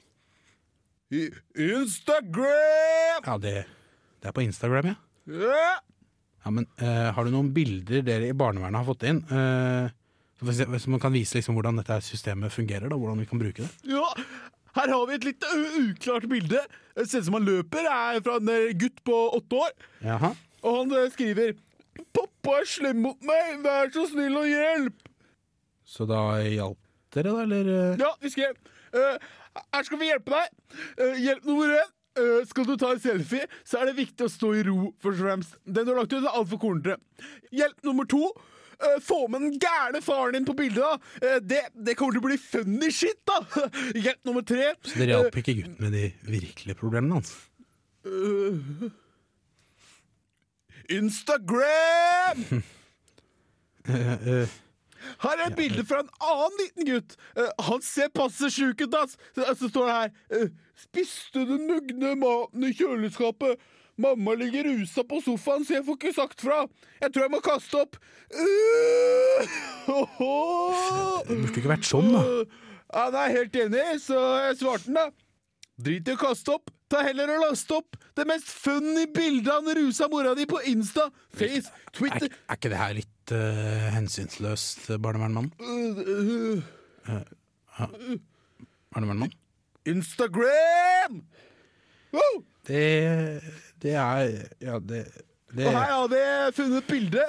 Instagram! 1.08 3.22
Ja, 3.24 3.36
det, 3.40 3.64
det 4.20 4.28
er 4.28 4.34
på 4.36 4.44
Instagram, 4.44 4.90
ja. 4.90 4.96
Ja. 5.28 5.70
ja 6.44 6.52
men 6.52 6.66
uh, 6.82 7.08
har 7.16 7.24
du 7.24 7.32
noen 7.32 7.48
bilder 7.56 8.04
dere 8.04 8.28
i 8.28 8.36
barnevernet 8.36 8.82
har 8.82 8.88
fått 8.88 9.06
inn? 9.08 9.22
Uh, 9.32 9.88
så 10.38 10.92
man 10.92 11.02
kan 11.02 11.14
vise 11.14 11.38
liksom 11.38 11.56
hvordan 11.58 11.80
dette 11.80 11.96
systemet 12.06 12.52
fungerer, 12.54 12.90
da, 12.90 12.98
hvordan 12.98 13.22
vi 13.22 13.28
kan 13.30 13.40
bruke 13.40 13.64
det? 13.64 13.72
ja. 13.96 14.08
Her 14.76 14.92
har 14.92 15.06
vi 15.08 15.14
et 15.16 15.24
litt 15.26 15.44
uklart 15.80 16.26
bilde. 16.30 16.60
Det 16.94 17.06
ser 17.08 17.24
ut 17.24 17.26
som 17.26 17.38
han 17.38 17.46
løper. 17.48 17.80
Det 17.82 17.94
er 17.94 18.20
fra 18.22 18.34
en 18.38 18.50
eh, 18.52 18.74
gutt 18.78 19.00
på 19.02 19.16
åtte 19.34 19.58
år. 19.58 19.72
Jaha. 20.04 20.30
Og 20.62 20.76
han 20.76 20.92
skriver 21.10 21.56
'Pappa 22.14 22.60
er 22.60 22.68
slem 22.68 23.00
mot 23.02 23.18
meg, 23.26 23.58
vær 23.64 23.90
så 23.90 24.04
snill 24.06 24.36
og 24.38 24.46
hjelp'. 24.46 25.08
Så 25.82 26.06
da 26.06 26.38
hjalp 26.44 26.78
dere, 27.14 27.32
da, 27.32 27.42
eller? 27.42 27.72
Ja, 27.98 28.12
vi 28.22 28.30
skrev 28.30 28.54
eh, 28.94 29.18
Her 29.74 29.82
skal 29.86 29.98
vi 30.00 30.08
hjelpe 30.10 30.30
deg. 30.34 30.76
Eh, 30.98 31.16
hjelp 31.24 31.44
nummer 31.48 31.72
én. 31.78 31.94
Eh, 32.18 32.44
skal 32.50 32.64
du 32.66 32.76
ta 32.80 32.88
en 32.94 33.00
selfie, 33.02 33.44
så 33.64 33.78
er 33.80 33.86
det 33.90 33.96
viktig 34.00 34.24
å 34.26 34.30
stå 34.32 34.48
i 34.58 34.62
ro. 34.66 34.92
først 35.02 35.20
og 35.20 35.26
fremst 35.28 35.58
Den 35.64 35.86
du 35.86 35.92
har 35.92 36.00
lagt 36.00 36.12
ut, 36.16 36.24
er 36.24 36.34
altfor 36.34 36.58
kornete. 36.58 36.96
Hjelp 37.54 37.84
nummer 37.86 38.04
to. 38.10 38.32
eh, 38.80 38.98
få 39.02 39.28
med 39.30 39.40
den 39.42 39.58
gærne 39.58 40.00
faren 40.02 40.32
din 40.34 40.44
på 40.46 40.54
bildet. 40.56 40.82
da 41.20 41.38
det, 41.42 41.62
det 41.74 41.96
kommer 41.98 42.12
til 42.14 42.22
å 42.22 42.26
bli 42.28 42.36
funny 42.38 42.90
shit, 42.90 43.18
da! 43.26 43.38
Hjelp 44.04 44.24
nummer 44.24 44.42
tre. 44.46 44.72
Så 44.82 44.98
dere 44.98 45.16
hjalp 45.16 45.36
ikke 45.42 45.54
gutten 45.60 45.78
med 45.82 45.92
de 45.92 46.12
virkelige 46.30 46.78
problemene 46.78 47.18
hans? 47.18 47.34
Eh, 48.06 48.54
Instagram! 50.98 52.62
Eh, 54.98 55.08
eh, 55.08 55.16
Her 55.22 55.38
er 55.38 55.50
et 55.50 55.56
bilde 55.56 55.84
fra 55.86 56.00
en 56.00 56.10
annen 56.20 56.58
liten 56.62 56.88
gutt. 56.88 57.16
Uh, 57.38 57.48
han 57.70 57.82
ser 57.82 58.08
passe 58.14 58.50
sjuk 58.50 58.80
ut, 58.82 58.94
ass. 58.94 59.16
Så, 59.34 59.44
så 59.58 59.68
står 59.68 59.86
det 59.86 59.96
her 59.96 60.10
uh, 60.34 60.48
Spiste 60.78 61.42
den 61.46 61.66
mugne 61.66 62.14
maten 62.18 62.64
i 62.64 62.72
kjøleskapet? 62.72 63.58
Mamma 63.98 64.34
ligger 64.38 64.64
rusa 64.64 65.02
på 65.02 65.18
sofaen, 65.24 65.64
så 65.66 65.74
jeg 65.74 65.84
får 65.88 65.96
ikke 65.98 66.14
sagt 66.14 66.40
fra. 66.40 66.60
Jeg 67.02 67.12
tror 67.12 67.24
jeg 67.24 67.32
må 67.34 67.40
kaste 67.42 67.80
opp. 67.80 67.98
Uh, 68.30 69.42
det 71.26 71.34
burde 71.34 71.58
ikke 71.58 71.72
vært 71.74 71.88
sånn, 71.88 72.12
da. 72.14 72.22
Han 72.98 73.16
er 73.20 73.34
helt 73.34 73.56
enig, 73.58 73.82
så 74.00 74.20
jeg 74.46 74.60
svarte 74.62 74.86
den, 74.86 75.00
da. 75.00 75.10
Drit 75.78 76.08
i 76.08 76.14
å 76.14 76.20
kaste 76.20 76.54
opp. 76.54 76.70
Ta 76.88 77.02
heller 77.04 77.28
og 77.34 77.42
laste 77.50 77.76
opp 77.76 77.98
det 78.16 78.24
mest 78.28 78.48
funny 78.48 79.04
bildet 79.14 79.50
av 79.52 79.66
den 79.66 79.76
rusa 79.76 80.08
mora 80.08 80.34
di 80.38 80.46
på 80.48 80.60
Insta, 80.70 81.08
Face, 81.36 81.68
Er, 81.68 81.90
Twitter 81.92 82.28
er 82.32 82.56
ikke 82.56 82.70
det 82.72 82.78
her 82.80 82.94
litt 82.96 83.32
uh, 83.36 83.88
hensynsløst, 83.92 84.86
barnevernmann? 85.04 85.50
uh, 85.60 86.62
uh, 87.12 87.88
Barnevernmann? 88.94 89.32
Instagram! 89.88 91.20
Wow! 92.12 92.40
Det, 92.68 93.42
det 93.82 93.92
er 93.94 94.32
Ja, 94.64 94.78
det, 94.80 95.04
det 95.52 95.66
Og 95.68 95.72
her 95.76 95.92
har 95.92 96.08
vi 96.08 96.24
funnet 96.56 96.82
et 96.82 96.88
bilde 96.90 97.24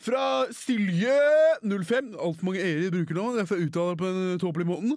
fra 0.00 0.46
Silje05. 0.54 2.14
Altfor 2.16 2.46
mange 2.46 2.62
e-er 2.62 2.90
bruker 2.94 3.14
nå, 3.18 3.26
derfor 3.36 3.60
uttaler 3.60 3.92
jeg 3.92 3.98
på 4.00 4.06
den 4.14 4.38
tåpelige 4.40 4.70
måten. 4.70 4.94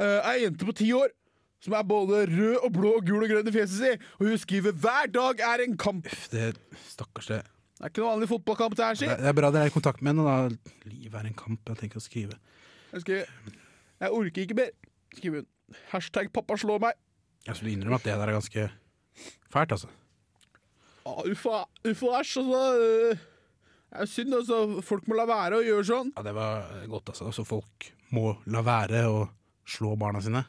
Uh, 0.00 0.22
Ei 0.30 0.42
jente 0.46 0.64
på 0.66 0.72
ti 0.78 0.88
år 0.96 1.10
som 1.60 1.72
er 1.74 1.82
både 1.88 2.24
rød 2.30 2.56
og 2.62 2.72
blå 2.72 2.92
og 2.98 3.04
gul 3.06 3.24
og 3.24 3.30
grønn 3.32 3.48
i 3.48 3.54
fjeset 3.54 3.76
si. 3.80 3.92
Og 4.20 4.26
hun 4.28 4.38
skriver 4.38 4.72
'Hver 4.72 5.06
dag 5.12 5.40
er 5.40 5.64
en 5.64 5.76
kamp'. 5.76 6.06
Uff, 6.06 6.28
det 6.30 6.56
Stakkars 6.88 7.26
det. 7.26 7.42
Det 7.76 7.84
er 7.84 7.88
ikke 7.92 8.00
noe 8.00 8.12
vanlig 8.14 8.28
fotballkamp, 8.28 8.76
det 8.76 8.84
her, 8.84 8.94
si. 8.94 9.06
Det 9.06 9.28
er 9.28 9.32
bra 9.36 9.50
dere 9.52 9.66
er 9.66 9.70
i 9.70 9.74
kontakt 9.74 10.00
med 10.02 10.14
henne, 10.14 10.24
da. 10.24 10.56
Livet 10.88 11.14
er 11.14 11.26
en 11.28 11.34
kamp, 11.36 11.60
jeg 11.68 11.76
tenker 11.76 12.00
å 12.00 12.04
skrive. 12.04 12.38
Jeg, 12.92 13.00
skriver, 13.02 13.26
jeg 14.00 14.10
orker 14.10 14.42
ikke 14.42 14.56
mer, 14.56 14.70
skriver 15.12 15.42
hun. 15.42 15.46
Hashtag 15.92 16.30
'pappa 16.32 16.56
slår 16.56 16.78
meg'. 16.80 16.96
Jeg 17.46 17.56
skulle 17.56 17.72
innrømme 17.72 17.94
at 18.00 18.04
det 18.04 18.14
der 18.16 18.28
er 18.28 18.32
ganske 18.32 18.70
fælt, 19.52 19.72
altså. 19.72 19.88
Ah, 21.06 21.22
uffa, 21.30 21.64
uffa 21.84 22.06
æsj, 22.20 22.38
altså. 22.40 22.62
øh, 22.80 23.16
Det 23.92 24.00
er 24.02 24.04
synd, 24.06 24.34
altså. 24.34 24.80
Folk 24.82 25.06
må 25.08 25.14
la 25.14 25.24
være 25.26 25.60
å 25.60 25.64
gjøre 25.64 25.84
sånn. 25.84 26.12
Ja, 26.16 26.22
det 26.22 26.34
var 26.34 26.64
godt, 26.88 27.08
altså. 27.08 27.26
altså 27.26 27.44
folk 27.44 27.92
må 28.10 28.36
la 28.46 28.62
være 28.62 29.04
å 29.06 29.28
slå 29.66 29.96
barna 29.98 30.20
sine. 30.20 30.44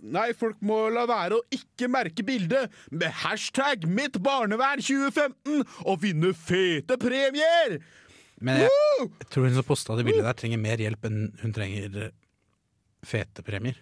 Nei, 0.00 0.30
folk 0.36 0.60
må 0.64 0.86
la 0.92 1.02
være 1.08 1.36
å 1.36 1.44
ikke 1.52 1.88
merke 1.92 2.24
bildet 2.24 2.72
med 2.90 3.12
hashtag 3.22 3.84
'mitt 3.84 4.16
barnevern 4.24 4.80
2015' 4.80 5.66
og 5.84 5.98
vinne 6.00 6.32
fete 6.36 6.96
premier! 7.00 7.80
Men 8.40 8.62
jeg, 8.62 8.70
jeg 9.20 9.28
tror 9.28 9.44
hun 9.44 9.58
som 9.58 9.66
posta 9.68 9.98
det 9.98 10.06
bildet 10.08 10.24
der, 10.24 10.38
trenger 10.38 10.62
mer 10.62 10.80
hjelp 10.80 11.04
enn 11.10 11.18
hun 11.42 11.52
trenger 11.52 11.98
eh, 12.06 12.14
fete 13.04 13.44
premier. 13.44 13.76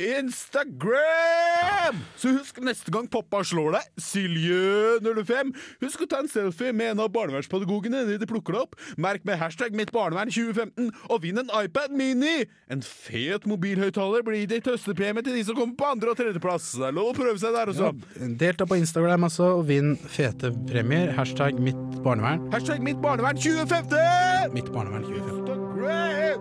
Instagram! 0.00 1.98
Så 2.16 2.32
husk 2.32 2.60
neste 2.64 2.92
gang 2.94 3.08
pappa 3.10 3.42
slår 3.44 3.74
deg, 3.76 3.88
Silje05, 4.00 5.52
husk 5.84 6.04
å 6.04 6.08
ta 6.08 6.20
en 6.22 6.30
selfie 6.30 6.72
med 6.76 6.94
en 6.94 7.02
av 7.04 7.10
barnevernspedagogene 7.14 8.04
når 8.08 8.20
de 8.22 8.28
plukker 8.30 8.56
deg 8.56 8.62
opp. 8.64 8.78
Merk 9.00 9.26
med 9.28 9.40
hashtag 9.40 9.76
'mitt 9.76 9.92
barnevern 9.92 10.32
2015' 10.32 10.90
og 11.10 11.22
vinn 11.24 11.38
en 11.42 11.52
iPad 11.60 11.92
Mini! 11.92 12.46
En 12.70 12.82
fet 12.82 13.46
mobilhøyttaler 13.50 14.24
blir 14.24 14.40
gitt 14.44 14.56
i 14.56 14.62
tøstepremie 14.70 15.24
til 15.26 15.36
de 15.36 15.44
som 15.44 15.58
kommer 15.58 15.76
på 15.76 15.90
andre- 15.92 16.14
og 16.14 16.20
tredjeplass. 16.20 16.72
Det 16.78 16.88
er 16.88 16.96
lov 16.96 17.12
å 17.12 17.18
prøve 17.18 17.38
seg 17.42 17.52
der 17.56 17.72
også. 17.74 17.92
Delta 18.40 18.64
på 18.66 18.78
Instagram 18.80 19.28
altså, 19.28 19.52
og 19.58 19.66
vinn 19.68 19.96
fete 20.08 20.52
premier. 20.70 21.12
Hashtag 21.18 21.60
mitt 21.60 21.80
barnevern. 22.04 22.48
Hashtag 22.54 22.80
'mitt 22.80 23.02
barnevern 23.02 23.36
2015'! 23.36 24.54
Mitt 24.54 24.72
barnevern 24.72 25.04
2015. 25.04 25.40
Instagram! 25.80 26.40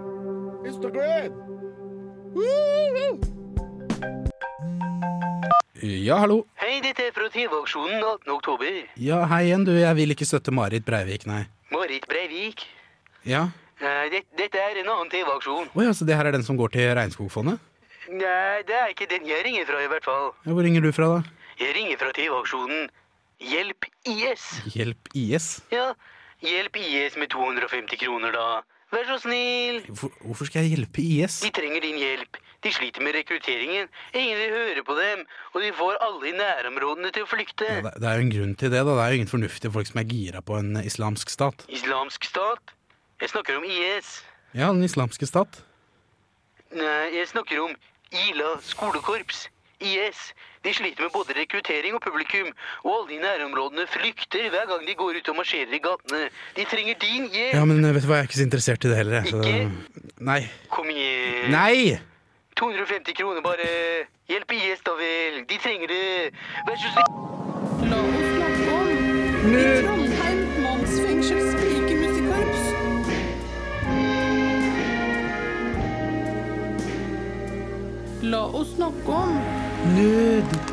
Instagram! 0.66 1.32
Woo! 2.36 3.39
Ja, 5.82 6.18
hallo. 6.20 6.42
Hei, 6.60 6.80
dette 6.84 7.06
er 7.08 7.14
fra 7.16 7.28
TV-aksjonen 7.32 8.02
18. 8.02 8.32
oktober. 8.34 8.76
Ja, 9.00 9.22
hei 9.32 9.46
igjen, 9.48 9.66
du. 9.68 9.72
Jeg 9.78 9.96
vil 9.98 10.14
ikke 10.16 10.28
støtte 10.28 10.52
Marit 10.56 10.86
Breivik, 10.88 11.26
nei. 11.30 11.44
Marit 11.72 12.08
Breivik. 12.10 12.66
Ja. 13.28 13.48
Dette, 13.80 14.26
dette 14.40 14.60
er 14.60 14.82
en 14.82 14.90
annen 14.92 15.12
TV-aksjon. 15.12 15.70
Å 15.72 15.86
ja, 15.86 15.94
så 15.96 16.08
det 16.08 16.18
her 16.20 16.28
er 16.28 16.36
den 16.36 16.44
som 16.48 16.60
går 16.60 16.74
til 16.74 16.90
Regnskogfondet? 17.00 17.62
Nei, 18.10 18.64
det 18.68 18.76
er 18.76 18.92
ikke 18.92 19.08
den 19.12 19.28
jeg 19.30 19.46
ringer 19.46 19.70
fra, 19.70 19.84
i 19.86 19.92
hvert 19.92 20.08
fall. 20.08 20.32
Ja, 20.48 20.56
hvor 20.56 20.66
ringer 20.66 20.84
du 20.84 20.92
fra, 20.96 21.12
da? 21.18 21.54
Jeg 21.60 21.76
ringer 21.78 22.00
fra 22.02 22.12
TV-aksjonen 22.16 22.90
Hjelp 23.40 23.88
IS. 24.04 24.50
Hjelp 24.76 25.14
IS? 25.16 25.48
Ja, 25.72 25.94
hjelp 26.44 26.76
IS 26.82 27.16
med 27.20 27.32
250 27.32 28.02
kroner, 28.02 28.36
da. 28.36 28.48
Vær 28.92 29.06
så 29.08 29.20
snill. 29.24 29.84
Hvor, 29.94 30.12
hvorfor 30.26 30.50
skal 30.50 30.66
jeg 30.66 30.76
hjelpe 30.76 31.04
IS? 31.06 31.40
De 31.46 31.52
trenger 31.56 31.86
din 31.86 32.00
hjelp. 32.02 32.40
De 32.64 32.72
sliter 32.76 33.04
med 33.06 33.16
rekrutteringen. 33.16 33.88
Ingen 34.14 34.40
vil 34.40 34.52
høre 34.52 34.84
på 34.84 34.96
dem. 34.98 35.24
Og 35.54 35.62
de 35.64 35.70
får 35.78 36.00
alle 36.04 36.32
i 36.32 36.34
nærområdene 36.36 37.12
til 37.16 37.24
å 37.24 37.30
flykte. 37.30 37.70
Ja, 37.70 37.94
det, 37.94 38.04
er 38.04 38.20
jo 38.20 38.26
en 38.26 38.34
grunn 38.34 38.56
til 38.60 38.74
det, 38.74 38.82
da. 38.84 38.96
Det 38.98 39.06
er 39.06 39.14
jo 39.14 39.20
ingen 39.22 39.32
fornuftige 39.32 39.72
folk 39.76 39.88
som 39.88 40.02
er 40.02 40.10
gira 40.12 40.44
på 40.44 40.60
en 40.60 40.82
islamsk 40.84 41.32
stat. 41.32 41.64
Islamsk 41.72 42.28
stat? 42.28 42.76
Jeg 43.22 43.32
snakker 43.32 43.60
om 43.60 43.68
IS. 43.68 44.20
Ja, 44.56 44.74
den 44.74 44.84
islamske 44.84 45.28
stat. 45.30 45.62
Nei, 46.76 47.16
jeg 47.16 47.32
snakker 47.32 47.64
om 47.64 47.74
Ila 48.28 48.58
skolekorps. 48.66 49.48
IS. 49.80 50.34
De 50.66 50.74
sliter 50.76 51.06
med 51.06 51.14
både 51.16 51.32
rekruttering 51.38 51.96
og 51.96 52.02
publikum, 52.04 52.50
og 52.84 52.90
alle 52.98 53.16
i 53.16 53.20
nærområdene 53.24 53.86
flykter 53.88 54.50
hver 54.52 54.66
gang 54.68 54.84
de 54.88 54.96
går 55.00 55.22
ut 55.22 55.30
og 55.32 55.38
marsjerer 55.40 55.72
i 55.72 55.80
gatene. 55.80 56.26
De 56.58 56.66
trenger 56.68 57.00
din 57.00 57.30
hjelp. 57.32 57.56
Ja, 57.56 57.64
men 57.70 57.80
vet 57.88 58.04
du 58.04 58.10
hva, 58.10 58.20
jeg 58.20 58.28
er 58.28 58.30
ikke 58.30 58.42
så 58.42 58.48
interessert 58.50 58.84
i 58.84 58.92
det 58.92 58.98
heller. 59.00 59.22
jeg, 59.22 59.32
Så... 59.32 59.40
Ikke? 59.40 60.10
Nei. 60.20 60.42
Kom 60.76 60.92
igjen. 60.92 61.48
Nei! 61.56 61.96
250 62.60 63.14
kroner 63.14 63.42
bare. 63.42 63.68
Hjelp 64.30 64.52
IS, 64.52 64.82
da 64.86 64.92
vel. 65.00 65.36
De 65.50 65.58
trenger 65.64 65.88
det. 65.88 66.32
Vær 66.68 66.76
så 66.82 66.90
snill. 66.94 67.12
La 67.92 68.00
oss 68.00 68.30
snakke 68.36 68.70
om 68.80 68.90
i 69.50 69.64
Trondheim 69.84 70.40
spriker 70.96 71.42
pikemusikkorps. 71.62 72.64
La 78.22 78.44
oss 78.62 78.76
snakke 78.76 79.10
om 79.22 79.40
Nød. 79.96 80.69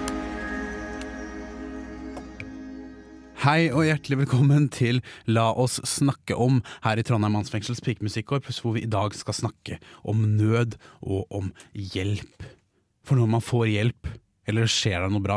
Hei 3.46 3.68
og 3.70 3.84
hjertelig 3.86 4.16
velkommen 4.24 4.64
til 4.74 4.96
La 5.30 5.44
oss 5.54 5.76
snakke 5.86 6.34
om 6.34 6.56
her 6.82 6.98
i 6.98 7.02
Trondheim 7.06 7.36
mannsfengsels 7.36 7.78
pikemusikkorps, 7.86 8.56
hvor 8.58 8.72
vi 8.74 8.80
i 8.82 8.88
dag 8.90 9.12
skal 9.14 9.36
snakke 9.38 9.76
om 10.02 10.24
nød 10.34 10.74
og 11.06 11.30
om 11.30 11.52
hjelp. 11.70 12.42
For 13.06 13.14
når 13.14 13.28
man 13.36 13.44
får 13.46 13.68
hjelp, 13.70 14.08
eller 14.50 14.66
skjer 14.66 15.04
det 15.04 15.12
noe 15.14 15.22
bra, 15.22 15.36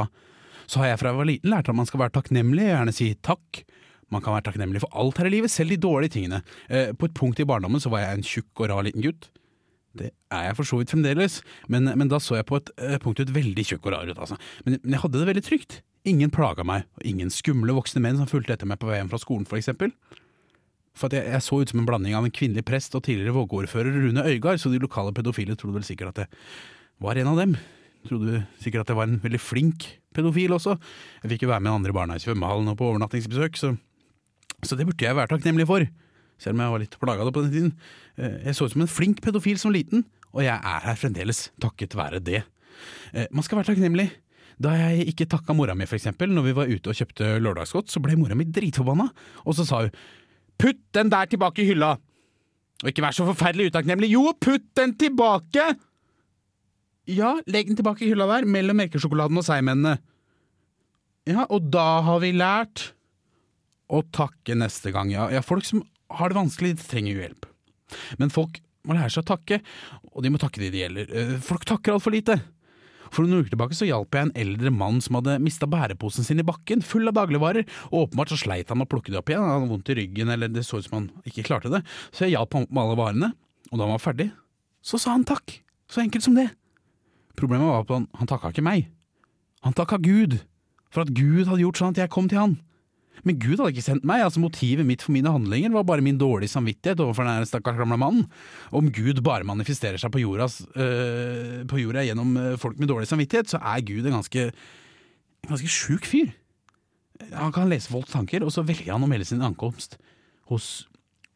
så 0.66 0.82
har 0.82 0.90
jeg 0.90 1.02
fra 1.04 1.12
jeg 1.12 1.20
var 1.20 1.30
liten 1.30 1.54
lært 1.54 1.70
at 1.70 1.78
man 1.78 1.86
skal 1.86 2.02
være 2.02 2.16
takknemlig 2.16 2.64
og 2.66 2.72
gjerne 2.72 2.96
si 2.98 3.12
takk. 3.30 3.62
Man 4.10 4.26
kan 4.26 4.40
være 4.40 4.48
takknemlig 4.48 4.82
for 4.82 4.98
alt 5.04 5.22
her 5.22 5.30
i 5.30 5.36
livet, 5.36 5.54
selv 5.54 5.76
de 5.76 5.78
dårlige 5.86 6.16
tingene. 6.18 6.42
Eh, 6.66 6.90
På 6.98 7.06
et 7.06 7.14
punkt 7.20 7.38
i 7.38 7.46
barndommen 7.46 7.84
så 7.84 7.94
var 7.94 8.08
jeg 8.08 8.18
en 8.18 8.26
tjukk 8.26 8.64
og 8.64 8.72
rar 8.74 8.90
liten 8.90 9.06
gutt. 9.06 9.30
Det 9.94 10.10
er 10.34 10.48
jeg 10.48 10.58
for 10.58 10.66
så 10.66 10.82
vidt 10.82 10.96
fremdeles, 10.96 11.44
men, 11.70 11.94
men 11.94 12.10
da 12.10 12.18
så 12.18 12.42
jeg 12.42 12.50
på 12.50 12.58
et 12.58 12.74
eh, 12.82 12.98
punkt 13.06 13.22
ut 13.22 13.38
veldig 13.38 13.70
tjukk 13.70 13.86
og 13.86 13.94
rar 14.00 14.10
ut. 14.10 14.18
Altså. 14.18 14.42
Men, 14.66 14.82
men 14.82 14.98
jeg 14.98 15.04
hadde 15.06 15.22
det 15.22 15.30
veldig 15.30 15.46
trygt. 15.46 15.80
Ingen 16.10 16.32
plaga 16.34 16.64
meg, 16.66 16.88
og 16.98 17.06
ingen 17.06 17.30
skumle 17.34 17.76
voksne 17.78 18.02
menn 18.04 18.18
som 18.18 18.30
fulgte 18.30 18.56
etter 18.56 18.70
meg 18.70 18.80
på 18.82 18.90
veien 18.90 19.10
fra 19.12 19.20
skolen, 19.22 19.46
for 19.50 19.60
eksempel. 19.60 19.92
For 20.98 21.08
at 21.10 21.16
jeg, 21.20 21.28
jeg 21.32 21.44
så 21.46 21.60
ut 21.62 21.72
som 21.72 21.82
en 21.84 21.88
blanding 21.88 22.16
av 22.18 22.26
en 22.26 22.34
kvinnelig 22.34 22.64
prest 22.68 22.96
og 22.98 23.04
tidligere 23.06 23.36
Vågå-ordfører 23.36 23.94
Rune 24.08 24.24
Øygard, 24.26 24.60
så 24.60 24.72
de 24.74 24.80
lokale 24.82 25.14
pedofile 25.16 25.56
trodde 25.60 25.78
vel 25.78 25.86
sikkert 25.88 26.16
at 26.16 26.24
jeg 26.26 26.40
var 27.04 27.20
en 27.22 27.30
av 27.32 27.38
dem. 27.40 27.54
Trodde 28.08 28.42
sikkert 28.64 28.86
at 28.88 28.94
jeg 28.94 28.98
var 29.00 29.10
en 29.12 29.20
veldig 29.24 29.42
flink 29.44 29.86
pedofil 30.16 30.56
også. 30.56 30.78
Jeg 31.24 31.34
fikk 31.36 31.46
jo 31.46 31.52
være 31.52 31.64
med 31.68 31.76
andre 31.76 31.94
barna 31.96 32.18
i 32.18 32.24
svømmehallen 32.24 32.72
og 32.72 32.78
på 32.80 32.88
overnattingsbesøk, 32.90 33.60
så, 33.60 33.74
så 34.66 34.80
det 34.80 34.88
burde 34.90 35.06
jeg 35.06 35.18
være 35.20 35.32
takknemlig 35.36 35.68
for. 35.70 35.86
Selv 36.40 36.56
om 36.56 36.64
jeg 36.64 36.74
var 36.74 36.84
litt 36.86 36.98
plaga 37.04 37.28
på 37.36 37.44
den 37.44 37.52
tiden. 37.54 37.72
Eh, 38.18 38.38
Jeg 38.48 38.56
så 38.56 38.66
ut 38.66 38.74
som 38.74 38.84
en 38.86 38.92
flink 38.92 39.20
pedofil 39.24 39.60
som 39.60 39.76
liten, 39.76 40.06
og 40.32 40.42
jeg 40.46 40.56
er 40.56 40.86
her 40.88 40.96
fremdeles 41.00 41.50
takket 41.60 41.96
være 42.00 42.22
det. 42.24 42.46
Eh, 43.14 43.28
Man 43.36 43.44
skal 43.44 43.60
være 43.60 43.74
takknemlig. 43.74 44.08
Da 44.60 44.74
jeg 44.76 45.08
ikke 45.14 45.28
takka 45.32 45.56
mora 45.56 45.76
mi, 45.78 45.88
eksempel, 45.88 46.32
når 46.36 46.50
vi 46.50 46.56
var 46.58 46.72
ute 46.72 46.92
og 46.92 46.98
kjøpte 46.98 47.30
lørdagsgodt, 47.40 47.92
så 47.94 48.02
ble 48.04 48.18
mora 48.20 48.36
mi 48.36 48.44
dritforbanna, 48.44 49.08
og 49.46 49.56
så 49.56 49.64
sa 49.68 49.86
hun 49.86 49.94
putt 50.60 50.82
den 50.98 51.12
der 51.14 51.30
tilbake 51.32 51.64
i 51.64 51.70
hylla! 51.72 51.94
Og 52.80 52.92
ikke 52.92 53.04
vær 53.04 53.16
så 53.16 53.26
forferdelig 53.28 53.72
utakknemlig. 53.72 54.10
Jo, 54.12 54.34
putt 54.40 54.68
den 54.80 54.94
tilbake! 55.00 55.66
Ja, 57.10 57.34
legg 57.50 57.72
den 57.72 57.80
tilbake 57.80 58.06
i 58.06 58.12
hylla 58.12 58.28
der, 58.30 58.48
mellom 58.48 58.78
melkesjokoladen 58.80 59.40
og 59.40 59.48
seigmennene. 59.48 59.98
Ja, 61.30 61.46
og 61.52 61.72
da 61.74 62.02
har 62.06 62.20
vi 62.24 62.34
lært 62.36 62.90
å 63.90 64.04
takke 64.16 64.56
neste 64.60 64.92
gang, 64.96 65.10
ja. 65.14 65.28
ja. 65.34 65.42
Folk 65.46 65.66
som 65.68 65.82
har 66.20 66.30
det 66.32 66.38
vanskelig, 66.40 66.76
de 66.78 66.86
trenger 66.86 67.16
jo 67.16 67.24
hjelp. 67.24 67.48
Men 68.22 68.32
folk 68.34 68.60
må 68.88 68.96
lære 68.96 69.12
seg 69.14 69.24
å 69.26 69.30
takke, 69.34 69.60
og 70.14 70.24
de 70.24 70.32
må 70.34 70.40
takke 70.42 70.62
de 70.62 70.70
det 70.74 70.84
gjelder. 70.84 71.12
Eh, 71.16 71.36
Folk 71.44 71.66
takker 71.70 71.96
altfor 71.96 72.14
lite. 72.16 72.38
For 73.10 73.26
noen 73.26 73.44
uker 73.44 73.54
tilbake 73.54 73.78
så 73.78 73.88
hjalp 73.90 74.16
jeg 74.16 74.28
en 74.28 74.36
eldre 74.38 74.72
mann 74.74 75.00
som 75.04 75.18
hadde 75.20 75.40
mista 75.44 75.70
bæreposen 75.70 76.28
sin 76.28 76.42
i 76.42 76.46
bakken, 76.46 76.84
full 76.86 77.10
av 77.10 77.18
dagligvarer, 77.18 77.66
og 77.90 78.06
åpenbart 78.08 78.34
så 78.34 78.40
sleit 78.44 78.70
han 78.72 78.82
med 78.82 78.90
å 78.90 78.94
plukke 78.94 79.14
det 79.14 79.20
opp 79.22 79.32
igjen, 79.32 79.46
han 79.46 79.56
hadde 79.58 79.72
vondt 79.74 79.92
i 79.94 79.98
ryggen, 80.02 80.34
eller 80.34 80.52
det 80.54 80.66
så 80.68 80.80
ut 80.80 80.88
som 80.88 80.98
han 81.00 81.10
ikke 81.30 81.48
klarte 81.50 81.74
det, 81.74 81.82
så 82.12 82.26
jeg 82.26 82.36
hjalp 82.38 82.56
ham 82.58 82.70
med 82.70 82.84
alle 82.84 83.00
varene, 83.00 83.32
og 83.70 83.76
da 83.76 83.86
han 83.86 83.96
var 83.96 84.04
ferdig, 84.04 84.30
så 84.86 85.02
sa 85.02 85.16
han 85.16 85.28
takk. 85.28 85.60
Så 85.90 86.04
enkelt 86.04 86.26
som 86.26 86.38
det. 86.38 86.52
Problemet 87.40 87.66
var 87.66 87.84
at 87.84 87.94
han, 87.96 88.06
han 88.20 88.30
takka 88.30 88.52
ikke 88.54 88.66
meg. 88.66 88.90
Han 89.66 89.76
takka 89.76 89.98
Gud, 90.02 90.38
for 90.94 91.06
at 91.06 91.14
Gud 91.14 91.48
hadde 91.50 91.64
gjort 91.64 91.80
sånn 91.82 91.96
at 91.96 92.04
jeg 92.04 92.14
kom 92.14 92.30
til 92.30 92.42
han. 92.42 92.58
Men 93.28 93.40
Gud 93.42 93.58
hadde 93.58 93.72
ikke 93.74 93.86
sendt 93.86 94.08
meg, 94.08 94.24
altså 94.26 94.42
motivet 94.44 94.88
mitt 94.88 95.04
for 95.06 95.16
mine 95.16 95.32
handlinger 95.34 95.74
var 95.74 95.88
bare 95.88 96.06
min 96.06 96.20
dårlige 96.20 96.54
samvittighet 96.54 97.02
overfor 97.04 97.28
den 97.28 97.48
stakkars 97.50 97.80
gamle 97.80 98.00
mannen. 98.00 98.28
Om 98.76 98.92
Gud 98.96 99.24
bare 99.26 99.48
manifesterer 99.48 100.00
seg 100.02 100.14
på, 100.14 100.22
jordas, 100.24 100.62
øh, 100.76 101.64
på 101.70 101.82
jorda 101.82 102.06
gjennom 102.08 102.36
øh, 102.38 102.54
folk 102.62 102.80
med 102.80 102.92
dårlig 102.92 103.10
samvittighet, 103.12 103.52
så 103.52 103.62
er 103.62 103.86
Gud 103.88 104.06
en 104.06 104.20
ganske, 104.20 104.50
en 104.50 105.56
ganske 105.56 105.74
sjuk 105.74 106.08
fyr. 106.10 106.32
Han 107.36 107.52
kan 107.56 107.72
lese 107.72 107.92
folks 107.92 108.14
tanker, 108.16 108.46
og 108.46 108.54
så 108.56 108.64
velger 108.64 108.94
han 108.96 109.04
å 109.04 109.10
melde 109.12 109.28
sin 109.28 109.44
ankomst 109.44 110.00
hos 110.52 110.88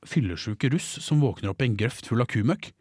fyllesjuke 0.07 0.71
russ 0.73 0.97
som 1.03 1.21
våkner 1.23 1.51
opp 1.51 1.61
i 1.63 1.69
en 1.69 1.77
grøft 1.79 2.07
full 2.09 2.23
av 2.23 2.31
kumøkk. 2.31 2.71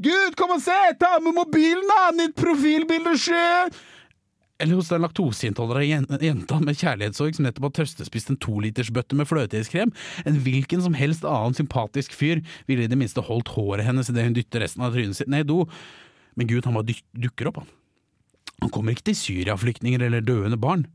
Gud, 0.00 0.36
kom 0.38 0.54
og 0.54 0.62
se! 0.64 0.76
Ta 1.00 1.18
med 1.20 1.34
mobilen, 1.36 1.84
da! 1.88 2.12
Nytt 2.16 2.36
profilbilde 2.38 3.12
skje! 3.20 3.44
Eller 4.62 4.78
hos 4.78 4.92
den 4.92 5.02
laktoseintolerante 5.02 6.20
jenta 6.22 6.60
med 6.62 6.78
kjærlighetssorg 6.78 7.34
som 7.34 7.48
nettopp 7.48 7.66
har 7.66 7.74
tørstespist 7.80 8.30
en 8.30 8.38
tolitersbøtte 8.42 9.18
med 9.18 9.26
fløteiskrem. 9.26 9.90
En 10.28 10.38
hvilken 10.44 10.84
som 10.84 10.94
helst 10.94 11.26
annen 11.26 11.56
sympatisk 11.58 12.14
fyr 12.14 12.44
ville 12.70 12.86
i 12.86 12.90
det 12.90 12.98
minste 13.00 13.24
holdt 13.26 13.50
håret 13.56 13.88
hennes 13.88 14.10
idet 14.12 14.28
hun 14.28 14.36
dytter 14.38 14.62
resten 14.62 14.86
av 14.86 14.94
trynet 14.94 15.18
sitt 15.18 15.32
ned 15.32 15.48
i 15.48 15.50
do. 15.50 15.64
Men 16.38 16.48
Gud, 16.48 16.64
han 16.68 16.78
bare 16.78 16.94
dukker 17.26 17.50
opp, 17.50 17.64
han. 17.64 17.72
Han 18.62 18.70
kommer 18.70 18.94
ikke 18.94 19.10
til 19.10 19.18
Syria-flyktninger 19.18 20.06
eller 20.06 20.22
døende 20.22 20.60
barn. 20.60 20.86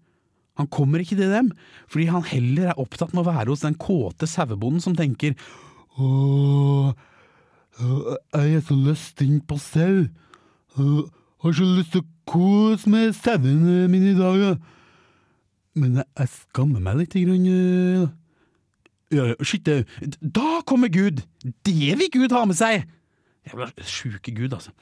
Han 0.58 0.69
kommer 0.71 1.03
ikke 1.03 1.19
til 1.19 1.30
dem, 1.30 1.51
fordi 1.91 2.08
han 2.10 2.25
heller 2.25 2.71
er 2.71 2.80
opptatt 2.82 3.12
med 3.13 3.25
å 3.25 3.30
være 3.30 3.51
hos 3.51 3.65
den 3.65 3.75
kåte 3.77 4.30
sauebonden 4.30 4.82
som 4.82 4.95
tenker 4.97 5.36
Åh, 5.97 6.93
jeg 7.77 8.58
er 8.58 8.63
så 8.65 8.77
lystig 8.77 9.32
på 9.49 9.58
sau. 9.62 10.08
jeg 10.77 11.10
Har 11.41 11.53
så 11.58 11.67
lyst 11.77 11.93
til 11.93 12.03
å 12.03 12.10
kose 12.28 12.90
med 12.92 13.16
sauene 13.18 13.88
mine 13.92 14.13
i 14.13 14.18
dag, 14.18 14.44
da. 14.44 14.52
Men 15.78 16.00
jeg, 16.02 16.10
jeg 16.20 16.34
skammer 16.34 16.84
meg 16.84 17.02
litt. 17.02 17.18
Grann, 17.18 17.50
øh, 17.54 18.08
ja, 19.13 19.32
shit, 19.46 19.68
da 20.22 20.62
kommer 20.68 20.92
Gud! 20.92 21.24
Det 21.66 21.98
vil 22.00 22.13
Gud 22.13 22.34
ha 22.36 22.46
med 22.50 22.58
seg! 22.60 22.88
Jævla 23.48 23.70
sjuke 23.88 24.34
Gud, 24.36 24.56
altså. 24.58 24.74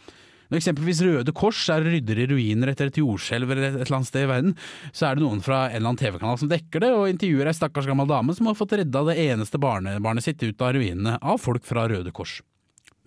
Når 0.45 0.59
eksempelvis 0.59 1.01
Røde 1.01 1.33
Kors 1.35 1.63
er 1.73 1.85
rydder 1.85 2.19
i 2.21 2.27
ruiner 2.29 2.69
etter 2.69 2.91
et 2.91 2.99
jordskjelv 3.01 3.49
eller 3.49 3.67
et 3.71 3.77
eller 3.79 3.97
annet 3.97 4.09
sted 4.09 4.27
i 4.27 4.29
verden, 4.29 4.53
så 4.93 5.07
er 5.07 5.17
det 5.17 5.25
noen 5.25 5.41
fra 5.45 5.63
en 5.65 5.79
eller 5.79 5.89
annen 5.89 6.01
TV-kanal 6.01 6.37
som 6.41 6.51
dekker 6.51 6.83
det, 6.85 6.91
og 6.93 7.09
intervjuer 7.09 7.49
ei 7.49 7.55
stakkars 7.57 7.89
gammel 7.89 8.09
dame 8.09 8.35
som 8.37 8.49
har 8.49 8.57
fått 8.57 8.75
redda 8.77 9.01
det 9.09 9.17
eneste 9.25 9.61
barnebarnet 9.61 10.25
sitt 10.25 10.43
ut 10.45 10.61
av 10.61 10.75
ruinene 10.77 11.17
av 11.17 11.41
folk 11.41 11.65
fra 11.65 11.87
Røde 11.89 12.13
Kors. 12.15 12.39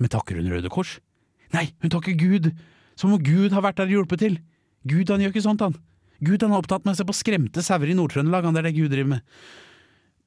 Men 0.03 0.11
takker 0.12 0.38
hun 0.38 0.51
Røde 0.51 0.72
Kors? 0.72 0.96
Nei, 1.55 1.68
hun 1.83 1.94
takker 1.94 2.18
Gud! 2.18 2.51
Som 2.98 3.14
om 3.14 3.22
Gud 3.22 3.54
har 3.54 3.62
vært 3.62 3.78
der 3.78 3.90
og 3.90 4.00
hjulpet 4.00 4.24
til. 4.24 4.40
Gud 4.88 5.11
han 5.12 5.22
gjør 5.22 5.34
ikke 5.34 5.44
sånt, 5.46 5.62
han. 5.62 5.76
Gud 6.24 6.42
han 6.42 6.50
er 6.50 6.58
opptatt 6.58 6.87
med 6.87 6.96
å 6.96 6.98
se 6.98 7.06
på 7.06 7.14
skremte 7.14 7.62
sauer 7.62 7.92
i 7.92 7.94
Nord-Trøndelag, 7.94 8.48
det 8.50 8.62
er 8.62 8.68
det 8.68 8.78
Gud 8.78 8.90
driver 8.90 9.12
med. 9.14 9.37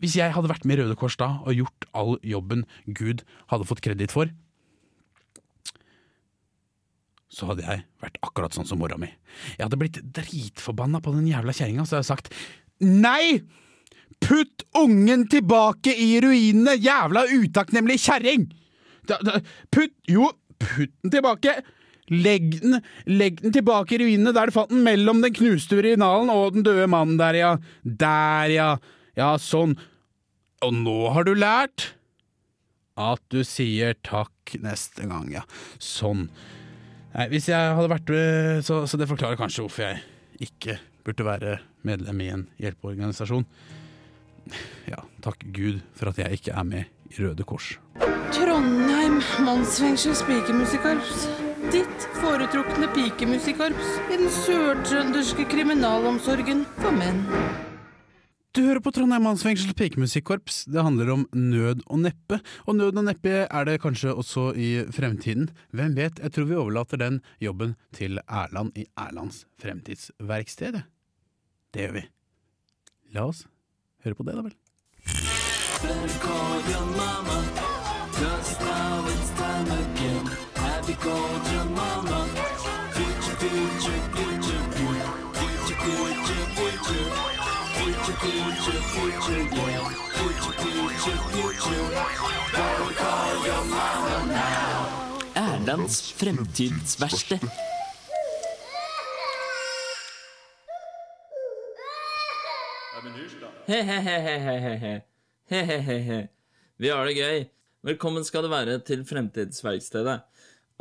Hvis 0.01 0.15
jeg 0.17 0.33
hadde 0.33 0.49
vært 0.49 0.63
med 0.65 0.79
i 0.79 0.81
Røde 0.81 0.95
Kors 0.97 1.17
da 1.19 1.27
og 1.43 1.53
gjort 1.53 1.85
all 1.97 2.15
jobben 2.25 2.63
Gud 2.87 3.25
hadde 3.51 3.67
fått 3.69 3.83
kreditt 3.85 4.13
for, 4.13 4.31
så 7.31 7.47
hadde 7.47 7.63
jeg 7.63 7.83
vært 8.03 8.17
akkurat 8.25 8.55
sånn 8.55 8.67
som 8.67 8.81
mora 8.81 8.97
mi. 8.99 9.07
Jeg 9.55 9.65
hadde 9.65 9.79
blitt 9.79 9.99
dritforbanna 10.15 10.99
på 11.03 11.13
den 11.15 11.29
jævla 11.29 11.53
kjerringa, 11.55 11.85
så 11.85 11.97
hadde 11.97 12.05
jeg 12.05 12.11
sagt 12.11 12.33
nei! 12.83 13.43
Putt 14.21 14.65
ungen 14.77 15.23
tilbake 15.31 15.93
i 15.97 16.19
ruinene, 16.21 16.75
jævla 16.77 17.23
utakknemlig 17.31 17.97
kjerring! 18.03 18.49
Putt 19.07 19.95
Jo, 20.11 20.27
putt 20.61 20.91
den 21.01 21.13
tilbake! 21.13 21.55
Legg 22.09 22.57
den, 22.59 22.79
legg 23.07 23.39
den 23.43 23.53
tilbake 23.55 23.95
i 23.95 24.01
ruinene 24.01 24.33
der 24.35 24.49
du 24.49 24.55
fant 24.55 24.71
den, 24.73 24.83
mellom 24.83 25.21
den 25.23 25.35
knuste 25.35 25.77
urinalen 25.79 26.31
og 26.33 26.57
den 26.57 26.65
døde 26.65 26.87
mannen 26.91 27.19
der, 27.21 27.37
ja. 27.37 27.51
Der, 27.83 28.51
ja. 28.51 28.69
Ja, 29.19 29.35
sånn. 29.39 29.77
Og 30.65 30.73
nå 30.75 30.97
har 31.15 31.27
du 31.27 31.33
lært 31.37 31.91
at 32.99 33.21
du 33.33 33.41
sier 33.47 33.95
takk 34.05 34.55
neste 34.61 35.07
gang, 35.09 35.29
ja. 35.33 35.45
Sånn. 35.81 36.27
Nei, 37.11 37.27
hvis 37.31 37.49
jeg 37.51 37.75
hadde 37.75 37.91
vært 37.91 38.11
med, 38.11 38.63
så, 38.67 38.83
så 38.87 38.99
det 38.99 39.09
forklarer 39.09 39.39
kanskje 39.39 39.65
hvorfor 39.65 39.87
jeg 39.89 40.47
ikke 40.47 40.77
burde 41.05 41.25
være 41.27 41.59
medlem 41.87 42.21
i 42.23 42.31
en 42.31 42.47
hjelpeorganisasjon. 42.61 43.45
Ja, 44.89 45.03
takk 45.23 45.43
Gud 45.53 45.81
for 45.97 46.11
at 46.11 46.19
jeg 46.21 46.39
ikke 46.39 46.55
er 46.57 46.67
med 46.67 47.11
i 47.11 47.21
Røde 47.21 47.45
Kors. 47.47 47.73
Trondheim 48.31 49.19
mannsfengsel 49.45 50.15
pikemusikkorps. 50.27 51.50
Ditt 51.69 52.07
foretrukne 52.17 52.87
pikemusikkorps 52.95 53.91
i 54.09 54.17
den 54.17 54.31
sørtrønderske 54.33 55.45
kriminalomsorgen 55.51 56.63
for 56.79 56.95
menn. 56.95 57.21
Du 58.51 58.63
hører 58.65 58.81
på 58.83 58.91
Trondheim 58.91 59.23
mannsfengsels 59.23 59.77
pikemusikkorps. 59.79 60.65
Det 60.67 60.83
handler 60.83 61.13
om 61.13 61.21
nød 61.31 61.85
og 61.85 62.01
neppe. 62.03 62.41
Og 62.65 62.75
nød 62.75 62.97
og 62.99 63.05
neppe 63.07 63.45
er 63.45 63.69
det 63.69 63.77
kanskje 63.83 64.11
også 64.11 64.49
i 64.59 64.71
fremtiden. 64.91 65.47
Hvem 65.71 65.95
vet? 65.95 66.19
Jeg 66.19 66.35
tror 66.35 66.49
vi 66.49 66.59
overlater 66.59 66.99
den 66.99 67.21
jobben 67.39 67.77
til 67.95 68.19
Erland 68.27 68.75
i 68.75 68.89
Erlands 68.99 69.45
fremtidsverksted. 69.61 70.81
Det 71.71 71.85
gjør 71.85 71.97
vi. 72.01 72.05
La 73.15 73.29
oss 73.29 73.45
høre 74.03 74.17
på 74.19 74.27
det, 74.27 74.35
da 74.35 74.47
vel. 74.49 74.55
Call 76.21 76.61
your 76.69 76.85
mama, 76.97 77.39
'cause 78.11 78.59
now 78.59 79.07
it's 79.07 79.31
time 79.39 79.71
again. 79.71 80.40
Erlands 95.35 96.11
fremtidsverksted. 96.11 97.39
He-he-he. 105.49 106.27
Vi 106.77 106.87
har 106.87 107.05
det 107.05 107.15
gøy. 107.15 107.45
Velkommen 107.83 108.23
skal 108.23 108.43
du 108.43 108.49
være 108.49 108.79
til 108.85 109.05
Fremtidsverkstedet. 109.05 110.21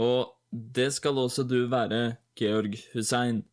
Og 0.00 0.32
det 0.50 0.90
skal 0.96 1.18
også 1.20 1.44
du 1.46 1.60
være, 1.70 2.16
Georg 2.38 2.78
Hussein. 2.94 3.44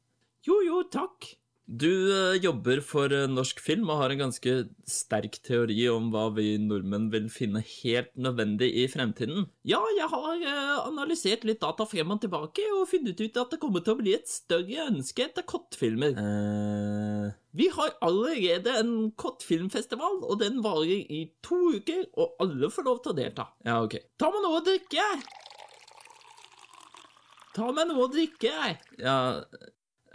Jo, 0.47 0.62
jo, 0.63 0.81
takk. 0.91 1.36
Du 1.67 1.89
eh, 2.15 2.38
jobber 2.39 2.79
for 2.79 3.12
eh, 3.12 3.25
norsk 3.27 3.60
film 3.60 3.89
og 3.91 3.99
har 3.99 4.13
en 4.13 4.21
ganske 4.21 4.51
sterk 4.88 5.33
teori 5.43 5.81
om 5.91 6.05
hva 6.13 6.29
vi 6.31 6.53
nordmenn 6.63 7.10
vil 7.12 7.25
finne 7.27 7.60
helt 7.60 8.13
nødvendig 8.15 8.69
i 8.71 8.86
fremtiden. 8.88 9.49
Ja, 9.67 9.81
jeg 9.97 10.07
har 10.13 10.45
eh, 10.47 10.77
analysert 10.86 11.43
litt 11.47 11.60
data 11.60 11.83
frem 11.83 12.13
og 12.15 12.21
tilbake 12.23 12.63
og 12.71 12.88
funnet 12.88 13.19
ut 13.19 13.41
at 13.41 13.51
det 13.51 13.60
kommer 13.60 13.83
til 13.83 13.97
å 13.97 13.99
bli 13.99 14.13
et 14.15 14.31
større 14.31 14.88
ønske 14.88 15.25
etter 15.27 15.43
kottfilmer. 15.47 16.15
Uh... 16.15 17.36
vi 17.57 17.67
har 17.73 17.91
allerede 18.05 18.77
en 18.79 18.93
kottfilmfestival, 19.19 20.21
og 20.23 20.39
den 20.39 20.62
varer 20.63 21.03
i 21.03 21.25
to 21.43 21.60
uker, 21.75 22.05
og 22.15 22.39
alle 22.45 22.71
får 22.71 22.88
lov 22.88 23.03
til 23.03 23.12
å 23.12 23.19
delta. 23.19 23.49
Ja, 23.67 23.81
ok. 23.83 23.99
Ta 24.15 24.31
med 24.31 24.47
noe 24.47 24.62
å 24.62 24.65
drikke! 24.69 25.10
Ta 27.58 27.72
med 27.74 27.89
noe 27.89 28.06
å 28.06 28.12
drikke! 28.13 28.54
Ja, 29.02 29.17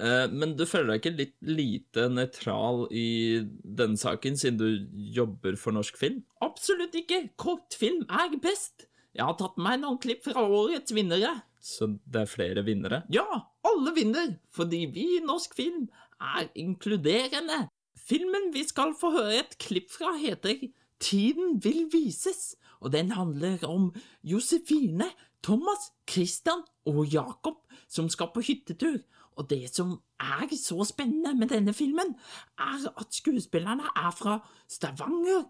Eh, 0.00 0.28
Men 0.32 0.56
du 0.56 0.64
føler 0.68 0.94
deg 0.94 1.02
ikke 1.02 1.18
litt 1.18 1.34
lite 1.44 2.06
nøytral 2.12 2.86
i 2.90 3.42
denne 3.62 4.00
saken, 4.00 4.38
siden 4.40 4.58
du 4.60 5.02
jobber 5.14 5.58
for 5.60 5.76
norsk 5.76 5.98
film? 6.00 6.22
Absolutt 6.44 6.96
ikke! 6.98 7.26
Kortfilm 7.40 8.06
er 8.08 8.36
best! 8.42 8.88
Jeg 9.12 9.26
har 9.28 9.36
tatt 9.36 9.58
meg 9.60 9.82
noen 9.82 10.00
klipp 10.00 10.24
fra 10.24 10.40
årets 10.42 10.94
vinnere. 10.96 11.34
Så 11.62 11.90
det 12.08 12.22
er 12.24 12.30
flere 12.30 12.64
vinnere? 12.66 13.02
Ja, 13.12 13.26
alle 13.68 13.92
vinner! 13.94 14.38
Fordi 14.56 14.86
vi 14.94 15.04
i 15.18 15.24
norsk 15.26 15.54
film 15.58 15.84
er 16.18 16.48
inkluderende. 16.58 17.66
Filmen 18.02 18.48
vi 18.54 18.64
skal 18.66 18.96
få 18.98 19.12
høre 19.14 19.42
et 19.44 19.58
klipp 19.62 19.92
fra, 19.92 20.16
heter 20.18 20.64
Tiden 21.02 21.58
vil 21.62 21.84
vises, 21.92 22.54
og 22.80 22.94
den 22.94 23.12
handler 23.14 23.62
om 23.68 23.90
Josefine, 24.26 25.10
Thomas, 25.42 25.90
Christian 26.08 26.62
og 26.86 27.06
Jakob 27.12 27.62
som 27.92 28.08
skal 28.12 28.30
på 28.34 28.42
hyttetur. 28.46 29.00
Og 29.36 29.48
det 29.50 29.64
som 29.72 29.96
er 30.20 30.50
så 30.56 30.84
spennende 30.84 31.34
med 31.38 31.52
denne 31.52 31.72
filmen, 31.72 32.14
er 32.60 32.88
at 33.00 33.16
skuespillerne 33.16 33.88
er 33.96 34.10
fra 34.16 34.38
Stavanger, 34.68 35.46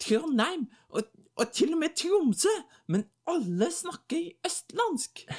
Trondheim 0.00 0.68
og, 0.88 1.02
og 1.36 1.50
til 1.54 1.74
og 1.74 1.80
med 1.82 1.96
Tromsø, 1.98 2.52
men 2.86 3.04
alle 3.30 3.70
snakker 3.72 4.32
østlandsk. 4.46 5.26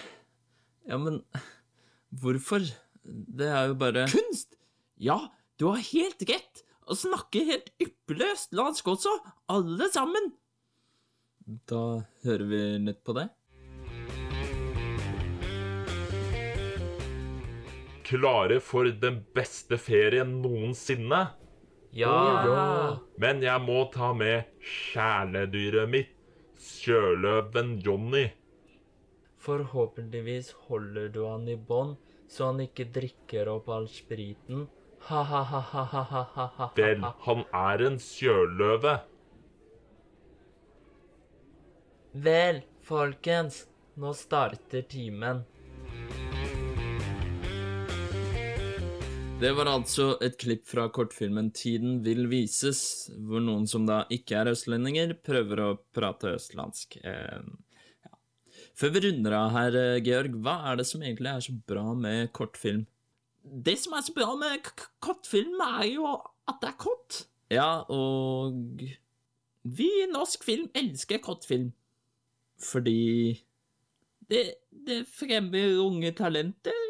Ja, 0.85 0.99
men 1.01 1.23
hvorfor? 2.13 2.61
Det 3.01 3.47
er 3.49 3.71
jo 3.71 3.73
bare 3.73 4.03
Kunst! 4.11 4.53
Ja, 5.01 5.15
du 5.57 5.71
har 5.71 5.81
helt 5.81 6.21
rett, 6.29 6.61
og 6.85 6.99
snakker 6.99 7.47
helt 7.47 7.71
ypperlig 7.81 8.27
østlandsk 8.35 8.91
også, 8.93 9.15
alle 9.49 9.87
sammen. 9.89 10.29
Da 11.65 11.81
hører 12.21 12.45
vi 12.51 12.61
nytt 12.85 13.01
på 13.01 13.17
det. 13.17 13.25
Klare 18.05 18.59
for 18.61 18.89
den 19.01 19.23
beste 19.35 19.79
ferien 19.81 20.37
noensinne. 20.43 21.21
Ja. 21.95 22.15
ja. 22.45 22.99
Men 23.21 23.43
jeg 23.43 23.61
må 23.63 23.85
ta 23.93 24.11
med 24.17 24.49
kjæledyret 24.59 25.91
mitt, 25.91 26.15
sjøløven 26.59 27.77
Johnny. 27.85 28.27
Forhåpentligvis 29.45 30.51
holder 30.67 31.07
du 31.13 31.21
han 31.27 31.47
i 31.47 31.55
bånd, 31.55 31.95
så 32.27 32.49
han 32.49 32.63
ikke 32.65 32.89
drikker 32.95 33.51
opp 33.51 33.69
all 33.71 33.87
spriten. 33.91 34.65
Ha-ha-ha-ha-ha-ha. 35.05 36.71
Vel, 36.75 37.03
han 37.27 37.43
er 37.53 37.83
en 37.85 37.99
sjøløve. 38.01 38.95
Vel, 42.25 42.63
folkens, 42.81 43.65
nå 44.01 44.15
starter 44.17 44.85
timen. 44.89 45.43
Det 49.35 49.49
var 49.51 49.67
altså 49.67 50.13
et 50.23 50.37
klipp 50.39 50.63
fra 50.63 50.85
kortfilmen 50.95 51.49
Tiden 51.51 51.97
vil 52.05 52.23
vises, 52.31 53.09
hvor 53.27 53.41
noen 53.43 53.65
som 53.67 53.83
da 53.83 54.05
ikke 54.13 54.37
er 54.39 54.49
østlendinger, 54.53 55.11
prøver 55.27 55.59
å 55.59 55.67
prate 55.93 56.31
østlandsk. 56.37 56.95
Eh, 57.03 57.41
ja. 58.07 58.13
Før 58.79 58.93
vi 58.95 59.01
runder 59.03 59.35
av 59.35 59.49
her, 59.57 59.75
eh, 59.81 59.99
Georg, 60.05 60.37
hva 60.39 60.55
er 60.71 60.79
det 60.79 60.87
som 60.87 61.03
egentlig 61.03 61.33
er 61.33 61.43
så 61.43 61.57
bra 61.67 61.83
med 61.99 62.31
kortfilm? 62.31 62.85
Det 63.43 63.75
som 63.83 63.97
er 63.99 64.07
så 64.07 64.15
bra 64.15 64.29
med 64.39 64.71
kortfilm, 65.03 65.59
er 65.67 65.89
jo 65.91 66.07
at 66.47 66.63
det 66.63 66.71
er 66.71 66.79
kort. 66.87 67.25
Ja, 67.51 67.83
og 67.91 68.87
vi 69.67 69.91
i 69.99 70.09
norsk 70.15 70.47
film 70.47 70.71
elsker 70.73 71.19
kortfilm. 71.19 71.73
Fordi 72.55 73.35
det, 74.31 74.47
det 74.71 75.03
fremmer 75.11 75.75
unge 75.83 76.15
talenter. 76.15 76.84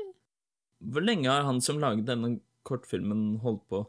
Hvor 0.86 1.02
lenge 1.02 1.30
har 1.30 1.46
han 1.48 1.62
som 1.64 1.80
laget 1.82 2.06
denne 2.08 2.40
kortfilmen 2.66 3.40
holdt 3.42 3.64
på? 3.72 3.84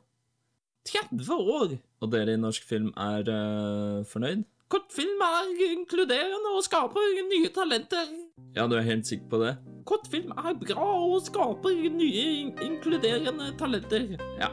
30 0.87 1.33
år! 1.37 1.79
Og 2.01 2.13
dere 2.13 2.37
i 2.37 2.41
norsk 2.41 2.65
film 2.65 2.93
er 2.97 3.27
uh, 3.29 4.05
fornøyd? 4.09 4.45
Kortfilm 4.73 5.21
er 5.23 5.51
inkluderende 5.71 6.53
og 6.57 6.65
skaper 6.67 7.19
nye 7.29 7.51
talenter. 7.55 8.09
Ja, 8.57 8.67
du 8.67 8.77
er 8.79 8.87
helt 8.87 9.07
sikker 9.07 9.29
på 9.31 9.41
det? 9.45 9.53
Kortfilm 9.87 10.33
er 10.35 10.57
bra 10.59 10.87
og 11.07 11.21
skaper 11.27 11.75
nye 11.95 12.25
in 12.41 12.55
inkluderende 12.65 13.53
talenter. 13.61 14.17
Ja. 14.41 14.51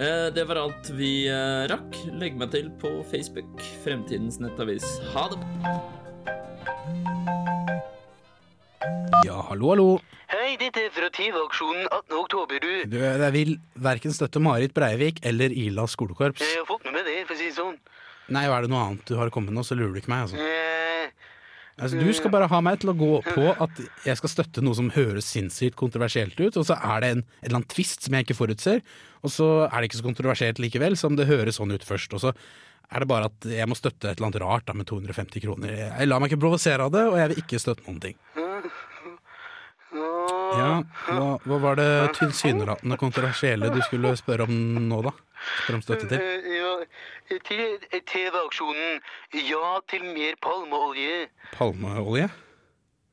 Uh, 0.00 0.28
det 0.34 0.46
var 0.48 0.62
alt 0.66 0.92
vi 0.96 1.12
uh, 1.32 1.64
rakk. 1.72 1.96
Legg 2.20 2.36
meg 2.40 2.52
til 2.54 2.70
på 2.82 2.92
Facebook, 3.10 3.64
Fremtidens 3.84 4.40
nettavis. 4.42 4.86
Ha 5.14 5.26
det. 5.32 5.42
Ja, 9.26 9.40
hallo, 9.48 9.74
hallo. 9.74 9.90
Hei, 10.30 10.52
dette 10.54 10.84
er 10.86 10.92
fra 10.94 11.08
TV-aksjonen 11.10 11.88
18. 11.88 12.12
oktober, 12.14 12.60
du. 12.62 12.74
Du, 12.92 13.00
jeg 13.02 13.32
vil 13.34 13.48
verken 13.82 14.12
støtte 14.14 14.38
Marit 14.38 14.70
Breivik 14.76 15.18
eller 15.26 15.50
Ila 15.50 15.88
skolekorps. 15.90 16.44
Jeg 16.44 16.60
har 16.60 16.68
fått 16.68 16.84
med 16.86 16.94
meg 16.94 17.08
det, 17.08 17.16
for 17.26 17.34
å 17.34 17.38
si 17.40 17.48
det 17.48 17.56
sånn. 17.56 17.80
Nei, 18.30 18.44
er 18.46 18.62
det 18.62 18.70
noe 18.70 18.84
annet 18.92 19.10
du 19.10 19.16
har 19.18 19.32
kommet 19.34 19.50
med 19.50 19.58
nå, 19.58 19.64
så 19.66 19.74
lurer 19.74 19.90
du 19.96 19.98
ikke 19.98 20.12
meg, 20.12 20.28
altså. 20.28 20.38
Eh, 20.38 21.32
altså. 21.82 21.98
Du 21.98 22.14
skal 22.14 22.30
bare 22.30 22.46
ha 22.52 22.60
meg 22.62 22.78
til 22.78 22.92
å 22.92 22.94
gå 23.00 23.10
på 23.26 23.48
at 23.50 23.82
jeg 24.06 24.20
skal 24.20 24.32
støtte 24.36 24.62
noe 24.62 24.78
som 24.78 24.92
høres 24.94 25.32
sinnssykt 25.34 25.74
kontroversielt 25.80 26.38
ut, 26.38 26.60
og 26.62 26.68
så 26.68 26.78
er 26.78 27.02
det 27.02 27.10
en, 27.16 27.24
en 27.26 27.48
eller 27.48 27.58
annen 27.58 27.72
tvist 27.74 28.06
som 28.06 28.14
jeg 28.14 28.28
ikke 28.28 28.38
forutser, 28.38 28.84
og 29.26 29.34
så 29.34 29.48
er 29.66 29.80
det 29.80 29.90
ikke 29.90 29.98
så 30.04 30.06
kontroversielt 30.12 30.62
likevel 30.62 30.94
som 31.00 31.18
det 31.18 31.26
høres 31.32 31.58
sånn 31.58 31.74
ut 31.74 31.88
først. 31.90 32.14
Og 32.14 32.22
så 32.22 32.36
er 32.86 33.02
det 33.02 33.10
bare 33.10 33.32
at 33.32 33.50
jeg 33.50 33.66
må 33.66 33.74
støtte 33.78 34.12
et 34.12 34.14
eller 34.14 34.30
annet 34.30 34.44
rart 34.46 34.70
da, 34.70 34.78
med 34.78 34.86
250 34.94 35.42
kroner. 35.42 35.74
Jeg 35.90 36.06
lar 36.06 36.22
meg 36.22 36.30
ikke 36.30 36.44
provosere 36.46 36.86
av 36.86 36.94
det, 36.94 37.08
og 37.10 37.18
jeg 37.18 37.34
vil 37.34 37.42
ikke 37.42 37.64
støtte 37.66 37.90
noen 37.90 38.04
ting. 38.06 38.22
Ja, 39.90 40.82
hva, 41.08 41.30
hva 41.44 41.56
var 41.62 41.78
det 41.80 41.88
tilsynelatende 42.18 42.96
kontroversielle 43.00 43.70
du 43.74 43.80
skulle 43.82 44.12
spørre 44.18 44.46
om 44.46 44.54
nå, 44.86 45.00
da? 45.08 45.12
Spørre 45.64 45.78
om 45.78 45.82
støtte 45.84 46.08
til? 46.10 46.20
eh, 46.20 46.60
ja, 46.60 47.38
til 47.48 47.62
eh, 47.90 48.02
TV-aksjonen 48.06 49.00
Ja 49.48 49.72
til 49.90 50.04
mer 50.10 50.36
palmeolje. 50.44 51.26
Palmeolje? 51.56 52.28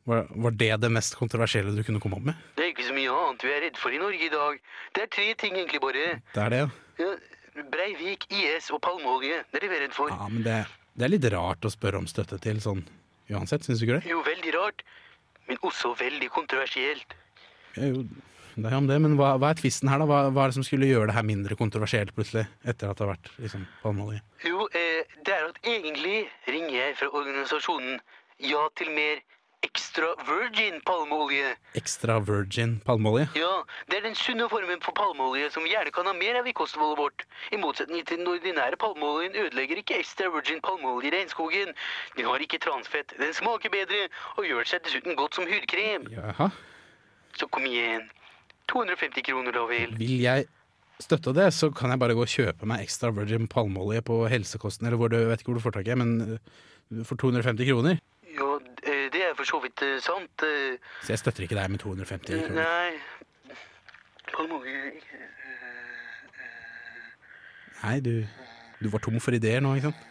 Var, 0.07 0.27
var 0.45 0.53
det 0.55 0.69
det 0.83 0.91
mest 0.95 1.17
kontroversielle 1.19 1.73
du 1.75 1.81
kunne 1.83 1.99
komme 2.03 2.19
opp 2.19 2.27
med? 2.29 2.37
Det 2.55 2.63
er 2.63 2.69
ikke 2.71 2.85
så 2.87 2.93
mye 2.95 3.11
annet 3.11 3.43
vi 3.43 3.51
er 3.51 3.65
redd 3.65 3.79
for 3.81 3.91
i 3.95 3.99
Norge 3.99 4.23
i 4.23 4.31
dag. 4.31 4.61
Det 4.95 5.03
er 5.03 5.09
tre 5.17 5.25
ting 5.41 5.57
egentlig 5.59 5.81
bare. 5.83 6.05
Det 6.35 6.43
er 6.45 6.53
det, 6.53 6.61
ja. 6.63 6.69
Ja, 7.03 7.63
Breivik, 7.73 8.27
IS 8.31 8.69
og 8.71 8.79
palmeolje. 8.85 9.41
Det 9.51 9.59
er 9.59 9.65
det 9.65 9.71
vi 9.73 9.79
er 9.79 9.83
redd 9.87 9.97
for. 9.97 10.13
Ja, 10.13 10.29
men 10.31 10.45
det, 10.45 10.61
det 10.95 11.07
er 11.07 11.11
litt 11.11 11.27
rart 11.33 11.65
å 11.67 11.73
spørre 11.73 11.99
om 11.99 12.07
støtte 12.07 12.39
til 12.43 12.61
sånn 12.63 12.85
uansett, 13.33 13.65
syns 13.67 13.81
du 13.81 13.87
ikke 13.87 13.97
det? 13.99 14.11
Jo, 14.13 14.21
veldig 14.23 14.53
rart, 14.55 14.85
men 15.47 15.61
også 15.65 15.93
veldig 15.99 16.29
kontroversielt. 16.33 17.15
Ja, 17.77 17.91
jo, 17.91 18.03
det 18.57 18.71
er 18.71 18.77
om 18.77 18.87
det, 18.89 18.97
men 19.03 19.15
hva, 19.19 19.35
hva 19.37 19.51
er 19.53 19.59
tvisten 19.59 19.89
her, 19.91 20.01
da? 20.01 20.07
Hva, 20.09 20.19
hva 20.33 20.45
er 20.45 20.51
det 20.51 20.57
som 20.57 20.65
skulle 20.65 20.89
gjøre 20.89 21.11
det 21.11 21.17
her 21.17 21.25
mindre 21.27 21.57
kontroversielt 21.59 22.13
plutselig, 22.17 22.47
etter 22.65 22.89
at 22.89 22.97
det 22.97 23.05
har 23.05 23.13
vært 23.13 23.31
liksom 23.37 23.67
palmeolje? 23.83 24.23
Jo, 24.47 24.65
eh, 24.73 25.17
det 25.27 25.35
er 25.35 25.49
at 25.51 25.59
egentlig 25.61 26.23
ringer 26.49 26.73
jeg 26.79 26.95
fra 27.01 27.11
organisasjonen 27.21 27.99
Ja 28.45 28.67
til 28.77 28.91
mer 28.93 29.23
extra 29.61 30.07
virgin 30.27 30.81
palmeolje. 30.85 31.55
Extra 31.73 32.19
virgin 32.19 32.79
palmeolje? 32.85 33.27
Ja, 33.35 33.63
det 33.89 33.97
er 33.97 34.03
den 34.07 34.15
sunne 34.15 34.47
formen 34.49 34.81
for 34.85 34.95
palmeolje 34.97 35.49
som 35.53 35.65
gjerne 35.67 35.93
kan 35.93 36.09
ha 36.09 36.13
mer 36.17 36.39
av 36.41 36.47
i 36.47 36.53
kostholdet 36.57 36.99
vårt. 36.99 37.25
I 37.51 37.59
motsetning 37.61 38.05
til 38.07 38.21
den 38.21 38.29
ordinære 38.31 38.77
palmeoljen 38.81 39.35
ødelegger 39.35 39.81
ikke 39.81 39.99
extra 39.99 40.29
virgin 40.33 40.61
palmeolje 40.65 41.13
regnskogen. 41.15 41.73
Den 42.17 42.29
har 42.29 42.43
ikke 42.45 42.61
transfett, 42.63 43.15
den 43.19 43.33
smaker 43.33 43.73
bedre 43.73 44.07
og 44.37 44.45
gjør 44.49 44.69
seg 44.73 44.85
dessuten 44.85 45.17
godt 45.17 45.39
som 45.39 45.49
hudkrem. 45.49 46.07
Jaha. 46.13 46.51
Så 47.37 47.49
kom 47.53 47.65
igjen. 47.69 48.07
250 48.71 49.23
kroner 49.23 49.55
da 49.55 49.65
vel. 49.69 49.95
Vil 49.97 50.19
jeg 50.21 50.47
støtte 51.01 51.33
det, 51.37 51.51
så 51.53 51.69
kan 51.71 51.93
jeg 51.93 52.01
bare 52.01 52.15
gå 52.17 52.25
og 52.25 52.31
kjøpe 52.31 52.67
meg 52.69 52.83
extra 52.85 53.13
virgin 53.15 53.47
palmeolje 53.49 54.03
på 54.05 54.23
helsekosten, 54.31 54.87
eller 54.87 54.99
hvor 54.99 55.13
du 55.13 55.19
vet 55.29 55.41
ikke 55.41 55.53
hvor 55.53 55.59
du 55.61 55.65
får 55.65 55.77
tak 55.77 55.89
i, 55.89 55.97
men 55.97 56.37
eh, 56.37 57.03
for 57.05 57.19
250 57.19 57.69
kroner. 57.69 58.01
Ja, 58.57 58.91
eh, 58.91 59.05
det 59.13 59.21
er 59.29 59.33
for 59.37 59.45
så 59.47 59.59
vidt 59.63 59.81
eh, 59.85 59.97
sant. 60.03 60.43
eh, 60.43 60.77
Så 61.05 61.13
jeg 61.15 61.19
støtter 61.21 61.45
ikke 61.47 61.55
deg 61.59 61.69
med 61.73 61.79
250 61.79 62.47
kroner. 62.47 62.63
Nei 62.63 62.99
Nei, 67.83 67.99
du, 68.01 68.25
du 68.81 68.89
var 68.91 68.99
tom 69.05 69.19
for 69.23 69.35
ideer 69.37 69.61
nå, 69.63 69.75
ikke 69.77 69.91
sant? 69.91 70.01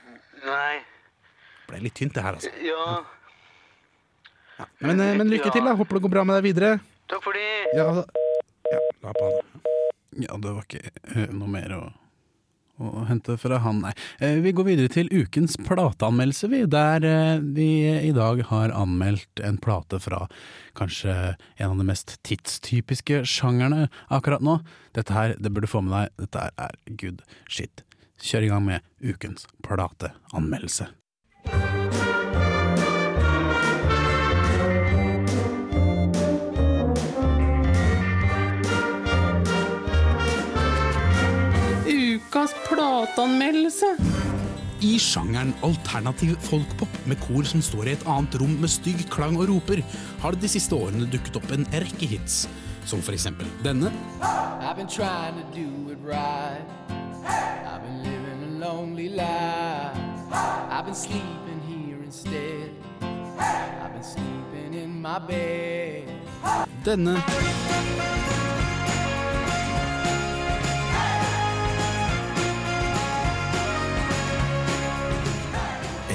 Nei. 0.47 0.79
Det 1.67 1.73
Ble 1.73 1.81
litt 1.83 1.97
tynt 1.99 2.15
det 2.15 2.23
her, 2.23 2.37
altså. 2.39 2.53
Ja, 2.63 3.05
Men, 4.81 5.01
eh, 5.03 5.17
men 5.19 5.29
lykke 5.33 5.51
til, 5.53 5.67
da. 5.67 5.75
Håper 5.77 5.99
det 5.99 6.05
går 6.07 6.13
bra 6.15 6.23
med 6.25 6.39
deg 6.39 6.47
videre. 6.47 6.77
takk 7.11 7.23
for 7.27 7.37
det. 7.37 7.49
Ja, 7.77 7.89
ja 8.71 8.81
la 9.03 9.13
på 9.19 9.27
han. 9.29 9.65
Ja, 10.23 10.37
det 10.41 10.53
var 10.57 10.65
ikke 10.65 11.27
noe 11.37 11.51
mer 11.53 11.75
å, 11.77 11.81
å 12.83 13.05
hente 13.09 13.37
fra 13.41 13.59
han, 13.65 13.81
nei. 13.85 13.93
Eh, 14.21 14.39
Vi 14.45 14.53
går 14.53 14.67
videre 14.69 14.93
til 14.93 15.09
ukens 15.13 15.57
plateanmeldelse, 15.57 16.51
vi. 16.53 16.65
Der 16.67 17.05
eh, 17.07 17.39
vi 17.41 17.69
i 18.09 18.13
dag 18.17 18.43
har 18.51 18.75
anmeldt 18.77 19.41
en 19.45 19.59
plate 19.63 20.01
fra 20.03 20.27
kanskje 20.77 21.37
en 21.57 21.71
av 21.71 21.79
de 21.81 21.89
mest 21.89 22.19
tidstypiske 22.27 23.23
sjangerne 23.25 23.89
akkurat 24.13 24.45
nå. 24.45 24.61
Dette 24.97 25.17
her, 25.17 25.35
det 25.39 25.53
burde 25.53 25.69
du 25.69 25.73
få 25.73 25.83
med 25.87 25.97
deg. 25.97 26.15
Dette 26.27 26.45
her 26.47 26.55
er 26.69 26.79
good 27.01 27.25
shit. 27.49 27.83
Kjør 28.23 28.47
i 28.47 28.53
gang 28.53 28.65
med 28.65 28.81
ukens 29.05 29.49
plateanmeldelse. 29.65 30.89
Plateanmeldelse. 42.69 43.93
I 44.85 44.99
sjangeren 45.01 45.55
alternativ 45.65 46.35
folkpop 46.45 46.99
med 47.09 47.21
kor 47.25 47.47
som 47.49 47.63
står 47.65 47.89
i 47.89 47.95
et 47.97 48.07
annet 48.11 48.37
rom 48.43 48.59
med 48.61 48.71
stygg 48.71 49.07
klang 49.13 49.39
og 49.41 49.49
roper, 49.51 49.81
har 50.23 50.37
det 50.37 50.45
de 50.45 50.53
siste 50.53 50.77
årene 50.77 51.09
dukket 51.11 51.39
opp 51.41 51.49
en 51.55 51.65
rekke 51.73 52.11
hits, 52.11 52.45
som 52.85 53.01
for 53.03 53.17
eksempel 53.17 53.49
denne, 53.65 53.93
I've 60.77 60.95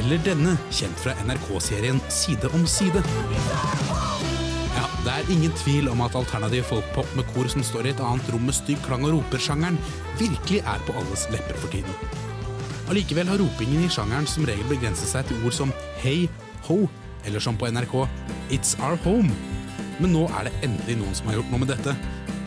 Eller 0.02 0.18
denne, 0.26 0.56
kjent 0.74 0.98
fra 0.98 1.14
NRK-serien 1.22 2.00
Side 2.10 2.50
om 2.58 2.64
side. 2.66 3.04
Ja, 4.74 4.86
Det 5.06 5.14
er 5.14 5.30
ingen 5.30 5.54
tvil 5.62 5.90
om 5.92 6.02
at 6.02 6.16
alternativ 6.18 6.66
folkpop 6.72 7.12
med 7.18 7.28
kor 7.36 7.50
som 7.54 7.62
står 7.62 7.86
i 7.86 7.92
et 7.94 8.02
annet 8.02 8.32
rom 8.34 8.48
med 8.50 8.58
stygg 8.58 8.82
klang 8.88 9.06
og 9.06 9.14
roper-sjangeren, 9.20 9.78
virkelig 10.18 10.64
er 10.66 10.82
på 10.88 10.96
alles 10.98 11.28
lepper 11.30 11.60
for 11.62 11.70
tiden. 11.70 12.18
Allikevel 12.90 13.30
har 13.30 13.38
ropingen 13.44 13.86
i 13.86 13.92
sjangeren 13.94 14.26
som 14.26 14.48
regel 14.50 14.66
begrenset 14.72 15.12
seg 15.12 15.30
til 15.30 15.46
ord 15.46 15.54
som 15.54 15.74
hei, 16.02 16.26
ho, 16.66 16.88
eller 17.26 17.44
som 17.44 17.58
på 17.58 17.70
NRK 17.70 17.94
It's 18.50 18.74
Our 18.82 18.98
Home. 19.06 19.30
Men 20.02 20.16
nå 20.18 20.26
er 20.34 20.50
det 20.50 20.58
endelig 20.66 20.98
noen 20.98 21.14
som 21.14 21.30
har 21.30 21.38
gjort 21.38 21.54
noe 21.54 21.62
med 21.62 21.76
dette. 21.76 21.94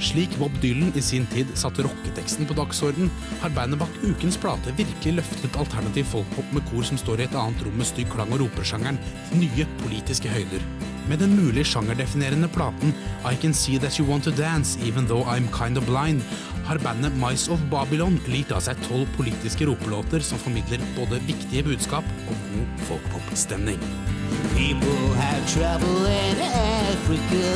Slik 0.05 0.35
Bob 0.39 0.53
Dylan 0.61 0.93
i 0.95 1.03
sin 1.03 1.25
tid 1.33 1.49
satte 1.57 1.85
rocketeksten 1.87 2.45
på 2.49 2.57
dagsorden, 2.59 3.09
har 3.41 3.53
bandet 3.57 3.81
bak 3.81 3.95
ukens 4.05 4.37
plate 4.41 4.75
virkelig 4.77 5.15
løftet 5.17 5.57
alternativ 5.57 6.11
folkpop 6.11 6.51
med 6.53 6.67
kor 6.69 6.85
som 6.85 7.01
står 7.01 7.23
i 7.23 7.27
et 7.29 7.37
annet 7.41 7.63
rom 7.65 7.79
med 7.81 7.89
stygg 7.89 8.11
klang 8.13 8.35
og 8.35 8.43
roper-sjangeren 8.45 9.01
til 9.31 9.41
nye 9.47 9.67
politiske 9.81 10.29
høyder. 10.29 10.67
Med 11.09 11.21
den 11.21 11.35
mulig 11.37 11.65
sjangerdefinerende 11.69 12.49
platen 12.53 12.93
I 13.25 13.35
Can 13.41 13.57
See 13.57 13.81
That 13.81 13.97
You 14.01 14.09
Want 14.09 14.29
To 14.29 14.33
Dance 14.37 14.77
Even 14.85 15.09
Though 15.09 15.25
I'm 15.29 15.49
Kind 15.57 15.81
of 15.81 15.89
Blind 15.89 16.21
har 16.65 16.79
bandet 16.85 17.13
Mice 17.21 17.53
of 17.53 17.61
Babylon 17.71 18.17
litt 18.31 18.53
av 18.55 18.63
seg 18.65 18.79
tolv 18.89 19.09
politiske 19.19 19.67
ropelåter 19.69 20.25
som 20.25 20.41
formidler 20.41 20.83
både 20.97 21.21
viktige 21.29 21.65
budskap 21.67 22.07
og 22.29 22.37
god 22.55 22.85
folkpop-stemning. 22.89 23.81
People 24.57 25.15
have 25.19 25.43
trouble 25.49 26.07
in 26.07 26.41
Africa. 26.41 27.53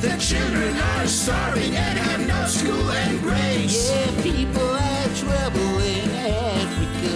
The 0.00 0.16
children 0.20 0.76
are 0.76 1.06
starving 1.06 1.74
and 1.76 1.98
have 1.98 2.26
no 2.26 2.46
school 2.46 2.90
and 2.90 3.20
grades. 3.22 3.90
Yeah, 3.90 4.22
people 4.22 4.74
have 4.74 5.10
trouble 5.18 5.78
in 5.82 6.08
Africa. 6.14 7.14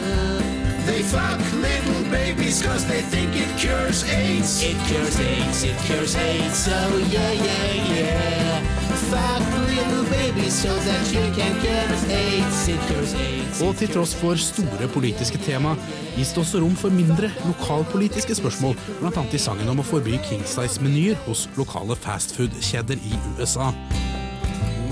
They 0.87 1.03
fuck 1.03 1.39
little 1.55 2.03
babies 2.11 2.63
cause 2.63 2.87
they 2.87 3.03
think 3.03 3.37
it 3.37 3.51
cures 3.59 4.03
AIDS. 4.11 4.63
It 4.63 4.77
cures 4.89 5.21
AIDS, 5.21 5.63
it 5.65 5.79
cures 5.87 6.17
AIDS, 6.17 6.69
oh 6.69 6.99
yeah, 7.11 7.33
yeah, 7.33 7.95
yeah. 7.95 8.72
Og 13.63 13.77
til 13.79 13.91
tross 13.93 14.15
for 14.19 14.39
store 14.41 14.89
politiske 14.95 15.39
tema, 15.45 15.75
gis 16.17 16.33
det 16.35 16.43
også 16.43 16.63
rom 16.63 16.77
for 16.79 16.95
mindre 16.95 17.31
lokalpolitiske 17.47 18.35
spørsmål, 18.41 18.79
annet 19.11 19.37
i 19.39 19.43
sangen 19.43 19.69
om 19.73 19.83
å 19.83 19.87
forby 19.87 20.19
King-size-menyer 20.29 21.21
hos 21.27 21.49
lokale 21.59 21.97
fastfood-kjeder 22.05 23.01
i 23.07 23.21
USA. 23.39 23.73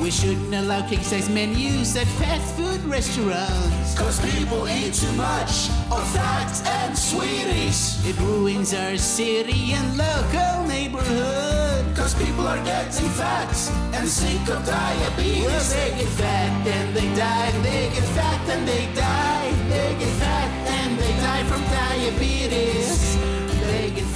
We 0.00 0.10
shouldn't 0.10 0.54
allow 0.54 0.88
king 0.88 1.02
size 1.02 1.28
menus 1.28 1.94
at 1.94 2.06
fast 2.18 2.56
food 2.56 2.82
restaurants. 2.84 3.98
Cause 3.98 4.18
people 4.32 4.66
eat 4.66 4.94
too 4.94 5.12
much 5.12 5.68
of 5.92 6.02
fat 6.14 6.50
and 6.66 6.96
sweeties. 6.96 8.00
It 8.06 8.18
ruins 8.20 8.72
our 8.72 8.96
city 8.96 9.72
and 9.72 9.98
local 9.98 10.66
neighborhood. 10.66 11.84
Cause 11.94 12.14
people 12.14 12.48
are 12.48 12.64
getting 12.64 13.10
fat 13.10 13.52
and 13.92 14.08
sick 14.08 14.40
of 14.48 14.64
diabetes. 14.64 15.44
Well, 15.44 15.64
they 15.68 15.90
get 15.98 16.08
fat 16.16 16.66
and 16.66 16.96
they 16.96 17.14
die. 17.14 17.52
They 17.60 17.90
get 17.92 18.08
fat 18.16 18.48
and 18.48 18.66
they 18.66 18.86
die. 18.94 19.50
They 19.68 19.96
get 19.98 20.14
fat 20.16 20.50
and 20.80 20.98
they 20.98 21.12
die 21.20 21.44
from 21.44 21.62
diabetes. 21.64 23.19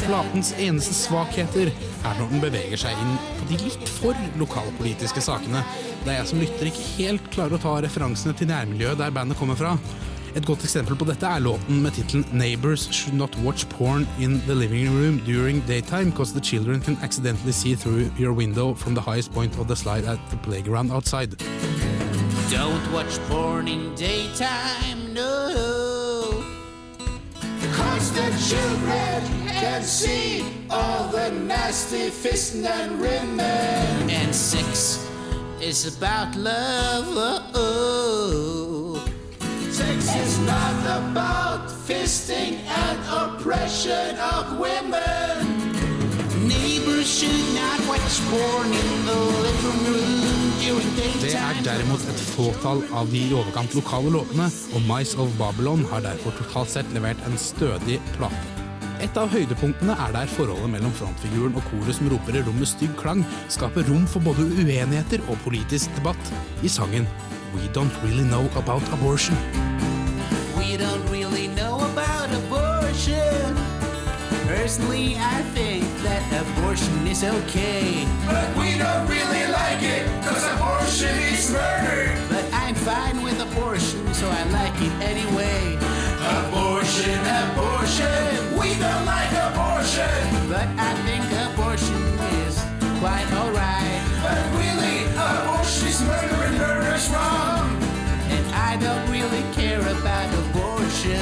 They. 0.04 0.10
Platens 0.12 0.52
eneste 0.60 0.92
svakheter 0.92 1.70
er 2.04 2.18
når 2.18 2.28
den 2.28 2.42
beveger 2.42 2.76
seg 2.76 2.98
inn 3.00 3.14
på 3.38 3.46
de 3.48 3.56
litt 3.62 3.92
for 3.96 4.18
lokalpolitiske 4.36 5.22
sakene, 5.24 5.62
der 6.04 6.18
jeg 6.18 6.28
som 6.28 6.42
lytter 6.42 6.68
ikke 6.68 6.88
helt 6.98 7.30
klarer 7.32 7.56
å 7.56 7.60
ta 7.62 7.72
referansene 7.80 8.34
til 8.36 8.50
nærmiljøet 8.50 9.00
der 9.00 9.14
bandet 9.16 9.40
kommer 9.40 9.56
fra. 9.56 9.72
Et 10.36 10.44
godt 10.44 10.66
eksempel 10.66 10.98
på 10.98 11.06
dette 11.08 11.24
er 11.24 11.40
låten 11.40 11.80
med 11.80 11.96
tittelen 11.96 12.26
'Neighbors 12.34 12.88
should 12.92 13.16
not 13.16 13.32
watch 13.46 13.64
porn 13.72 14.06
in 14.18 14.42
the 14.46 14.54
living 14.54 14.92
room 14.92 15.22
during 15.24 15.64
daytime 15.66 16.10
because 16.10 16.34
the 16.34 16.40
children 16.40 16.80
can 16.80 16.98
accidentally 17.02 17.52
see 17.52 17.74
through 17.74 18.10
your 18.18 18.34
window 18.34 18.74
from 18.74 18.94
the 18.94 19.00
highest 19.00 19.32
point 19.32 19.56
of 19.58 19.68
the 19.68 19.76
slide 19.76 20.04
at 20.04 20.18
the 20.30 20.36
playground 20.44 20.90
outside'. 20.90 21.38
Don't 22.50 22.92
watch 22.92 23.18
porn 23.28 23.68
in 23.68 23.94
daytime, 23.94 25.14
no. 25.14 25.93
The 28.14 28.30
children 28.48 29.48
can 29.48 29.82
see 29.82 30.44
all 30.70 31.08
the 31.08 31.30
nasty 31.30 32.10
fisting 32.10 32.64
and 32.64 33.00
rimming. 33.00 34.10
And 34.10 34.32
six 34.32 35.04
is 35.60 35.96
about 35.96 36.36
love, 36.36 37.06
oh. 37.54 39.04
Sex 39.70 40.14
is 40.14 40.38
not 40.40 40.78
about 41.00 41.68
fisting 41.68 42.58
and 42.84 42.98
oppression 43.10 44.16
of 44.18 44.60
women. 44.60 45.64
Neighbors 46.46 47.08
should 47.18 47.54
not 47.54 47.80
watch 47.88 48.20
porn 48.30 48.68
in 48.68 49.06
the 49.06 49.16
living 49.42 49.92
room 49.92 50.43
Det 50.64 51.34
er 51.36 51.58
derimot 51.60 52.00
et 52.08 52.20
fåtall 52.32 52.78
av 52.96 53.10
de 53.12 53.20
i 53.20 53.34
overkant 53.36 53.74
lokale 53.76 54.08
låtene, 54.14 54.46
og 54.72 54.86
Mice 54.88 55.18
of 55.20 55.34
Babylon 55.36 55.82
har 55.90 56.00
derfor 56.06 56.32
totalt 56.38 56.72
sett 56.72 56.88
levert 56.96 57.20
en 57.28 57.36
stødig 57.36 57.98
plate. 58.14 58.62
Et 59.04 59.18
av 59.20 59.28
høydepunktene 59.28 59.92
er 60.06 60.14
der 60.14 60.30
forholdet 60.32 60.72
mellom 60.72 60.94
frontfiguren 60.96 61.58
og 61.60 61.66
koret 61.68 61.98
som 61.98 62.08
roper 62.08 62.38
i 62.38 62.44
rommet 62.46 62.70
stygg 62.70 62.94
klang, 62.96 63.20
skaper 63.52 63.84
rom 63.90 64.06
for 64.08 64.24
både 64.24 64.46
uenigheter 64.54 65.20
og 65.28 65.36
politisk 65.44 65.92
debatt 65.98 66.32
i 66.64 66.72
sangen 66.72 67.04
We 67.52 67.68
Don't 67.76 67.92
Really 68.00 68.24
Know 68.24 68.48
About 68.56 68.88
Abortion. 68.96 69.36
We 70.56 70.78
don't 70.80 71.04
really 71.12 71.48
know 71.52 71.76
about 71.92 72.32
abortion. 72.32 73.52
Personally, 74.48 75.18
I 75.20 75.44
think 75.52 75.93
abortion 76.42 77.06
is 77.06 77.22
okay. 77.22 78.06
But 78.26 78.48
we 78.56 78.76
don't 78.76 79.06
really 79.06 79.46
like 79.46 79.82
it, 79.82 80.04
cause 80.24 80.44
abortion 80.54 81.14
is 81.32 81.50
murder. 81.50 82.16
But 82.28 82.44
I'm 82.52 82.74
fine 82.74 83.22
with 83.22 83.40
abortion, 83.40 84.02
so 84.14 84.28
I 84.28 84.42
like 84.50 84.76
it 84.80 84.94
anyway. 85.02 85.76
Abortion, 86.40 87.20
abortion, 87.42 88.58
we 88.58 88.74
don't 88.82 89.04
like 89.06 89.32
abortion. 89.46 90.18
But 90.48 90.68
I 90.78 90.90
think 91.06 91.24
abortion 91.46 92.02
is 92.42 92.54
quite 92.98 93.28
alright. 93.40 94.02
But 94.24 94.42
really, 94.58 95.06
abortion 95.14 95.88
is 95.88 96.00
murder 96.02 96.40
and 96.48 96.58
murder 96.58 96.94
is 96.94 97.08
wrong. 97.10 97.66
And 98.34 98.44
I 98.54 98.76
don't 98.84 99.06
really 99.10 99.44
care 99.52 99.80
about 99.80 100.28
abortion. 100.42 101.20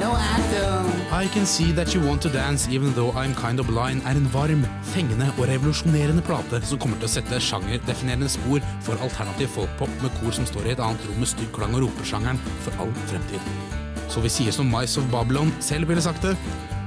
No, 0.00 0.12
I 0.12 0.38
don't. 0.52 0.89
Can 1.28 1.44
See 1.44 1.72
That 1.72 1.94
You 1.94 2.00
Want 2.06 2.22
To 2.22 2.28
Dance 2.28 2.68
Even 2.70 2.94
Though 2.94 3.12
I'm 3.12 3.34
Kind 3.34 3.60
of 3.60 3.66
Blind 3.66 4.02
er 4.06 4.16
en 4.16 4.28
varm, 4.32 4.62
fengende 4.82 5.26
og 5.38 5.48
revolusjonerende 5.50 6.22
plate 6.22 6.60
som 6.64 6.78
kommer 6.80 6.96
til 6.96 7.08
å 7.08 7.12
sette 7.12 7.40
sjangerdefinerende 7.44 8.28
spor 8.30 8.64
for 8.86 9.02
alternativ 9.04 9.50
folkpop 9.56 9.92
med 10.00 10.14
kor 10.20 10.32
som 10.38 10.46
står 10.48 10.70
i 10.70 10.72
et 10.72 10.80
annet 10.80 11.04
rom 11.10 11.20
med 11.20 11.28
stygg 11.28 11.50
klang 11.52 11.76
og 11.76 11.84
ropersjangeren 11.84 12.40
for 12.64 12.72
all 12.80 12.94
fremtid. 13.10 13.52
Så 14.08 14.24
vi 14.24 14.32
sier 14.32 14.54
som 14.54 14.70
Mice 14.72 14.96
of 15.02 15.10
Babylon 15.12 15.52
selv 15.60 15.92
ville 15.92 16.04
sagt 16.04 16.24
det. 16.24 16.36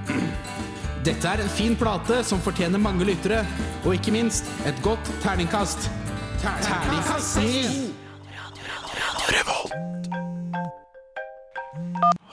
Dette 1.07 1.29
er 1.29 1.43
en 1.43 1.55
fin 1.59 1.77
plate 1.77 2.23
som 2.25 2.41
fortjener 2.41 2.81
mange 2.81 3.05
lyttere, 3.05 3.43
og 3.83 3.93
ikke 3.99 4.15
minst 4.15 4.49
et 4.65 4.81
godt 4.81 5.13
terningkast. 5.21 5.91
Terningkast 6.41 7.37
10! 7.37 7.91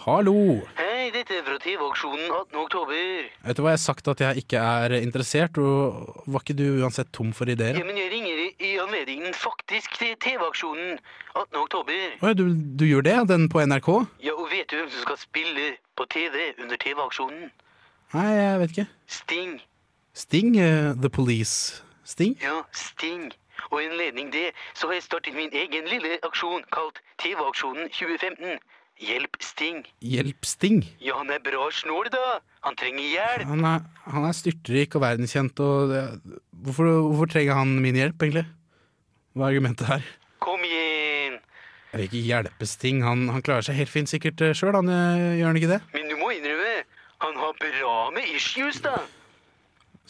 Hallo! 0.00 0.79
Hei, 1.60 1.74
dette 1.74 1.76
er 1.76 1.76
TV-aksjonen 1.76 2.30
18. 2.32 2.56
oktober. 2.56 3.26
Vet 3.44 3.56
du 3.56 3.62
hva, 3.62 3.70
jeg 3.74 3.76
har 3.76 3.82
sagt 3.82 4.08
at 4.08 4.20
jeg 4.22 4.42
ikke 4.44 4.56
er 4.60 4.94
interessert, 5.00 5.58
og 5.60 6.22
var 6.26 6.40
ikke 6.40 6.56
du 6.56 6.80
uansett 6.80 7.10
tom 7.12 7.32
for 7.36 7.44
ideer? 7.52 7.76
Ja, 7.76 7.84
men 7.84 7.96
jeg 7.98 8.10
ringer 8.12 8.38
i- 8.46 8.54
i 8.64 8.78
anledningen 8.80 9.34
faktisk 9.34 9.98
til 9.98 10.16
TV-aksjonen 10.16 10.98
18. 11.36 11.58
oktober. 11.60 12.16
Å 12.22 12.26
ja, 12.28 12.32
du, 12.32 12.54
du 12.54 12.84
gjør 12.86 13.02
det? 13.04 13.28
Den 13.28 13.48
på 13.48 13.60
NRK? 13.60 14.06
Ja, 14.22 14.32
og 14.32 14.48
vet 14.50 14.68
du 14.70 14.76
hvem 14.76 14.88
som 14.90 15.02
skal 15.02 15.16
spille 15.20 15.76
på 15.96 16.06
TV 16.08 16.54
under 16.62 16.76
TV-aksjonen? 16.76 17.50
Nei, 18.14 18.26
jeg 18.32 18.58
vet 18.60 18.70
ikke. 18.70 18.88
Sting. 19.06 19.60
Sting? 20.14 20.56
Uh, 20.56 20.94
The 20.96 21.10
Police 21.10 21.82
Sting? 22.04 22.38
Ja, 22.42 22.62
Sting. 22.72 23.32
Og 23.70 23.82
i 23.82 23.86
anledning 23.92 24.32
det 24.32 24.52
så 24.74 24.86
har 24.88 24.94
jeg 24.96 25.02
startet 25.04 25.34
min 25.36 25.50
egen 25.52 25.84
lille 25.86 26.16
aksjon 26.24 26.64
kalt 26.72 26.98
TV-aksjonen 27.20 27.90
2015. 27.92 28.58
Hjelp 29.00 29.38
Sting. 29.40 29.84
Hjelp 30.04 30.44
Sting? 30.44 30.82
Ja, 31.00 31.16
han 31.22 31.30
er 31.32 31.40
bra 31.40 31.70
snål, 31.72 32.10
da. 32.12 32.40
Han 32.66 32.76
trenger 32.76 33.00
hjelp. 33.00 33.48
Han 33.48 33.64
er, 33.64 33.84
han 34.04 34.26
er 34.28 34.34
styrtrik 34.36 34.96
og 34.98 35.04
verdenskjent, 35.06 35.60
og 35.64 35.92
det, 35.94 36.02
hvorfor, 36.66 36.90
hvorfor 37.06 37.30
trenger 37.32 37.56
han 37.56 37.72
min 37.80 37.96
hjelp, 37.96 38.20
egentlig? 38.20 38.44
Hva 39.32 39.46
er 39.46 39.54
argumentet 39.54 39.88
her? 39.88 40.10
Kom 40.44 40.60
igjen. 40.66 41.38
Jeg 41.90 41.96
vil 41.96 42.06
ikke 42.10 42.24
hjelpe 42.28 42.68
Sting, 42.68 43.00
han, 43.06 43.24
han 43.32 43.44
klarer 43.46 43.64
seg 43.66 43.78
helt 43.80 43.90
fint 43.90 44.10
sikkert 44.12 44.42
uh, 44.44 44.52
sjøl, 44.54 44.76
han 44.76 44.92
eh, 44.92 45.38
gjør 45.40 45.48
han 45.48 45.60
ikke 45.62 45.70
det? 45.72 45.78
Men 45.96 46.10
du 46.12 46.16
må 46.20 46.28
innrømme, 46.36 46.74
han 47.24 47.38
har 47.40 47.56
bra 47.62 47.94
med 48.14 48.34
issues, 48.36 48.82
da. 48.84 48.98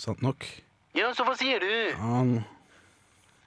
Sant 0.01 0.25
nok. 0.25 0.49
Ja, 0.99 1.13
så 1.15 1.23
hva 1.29 1.37
sier 1.39 1.63
du? 1.63 1.71
Han, 2.03 2.41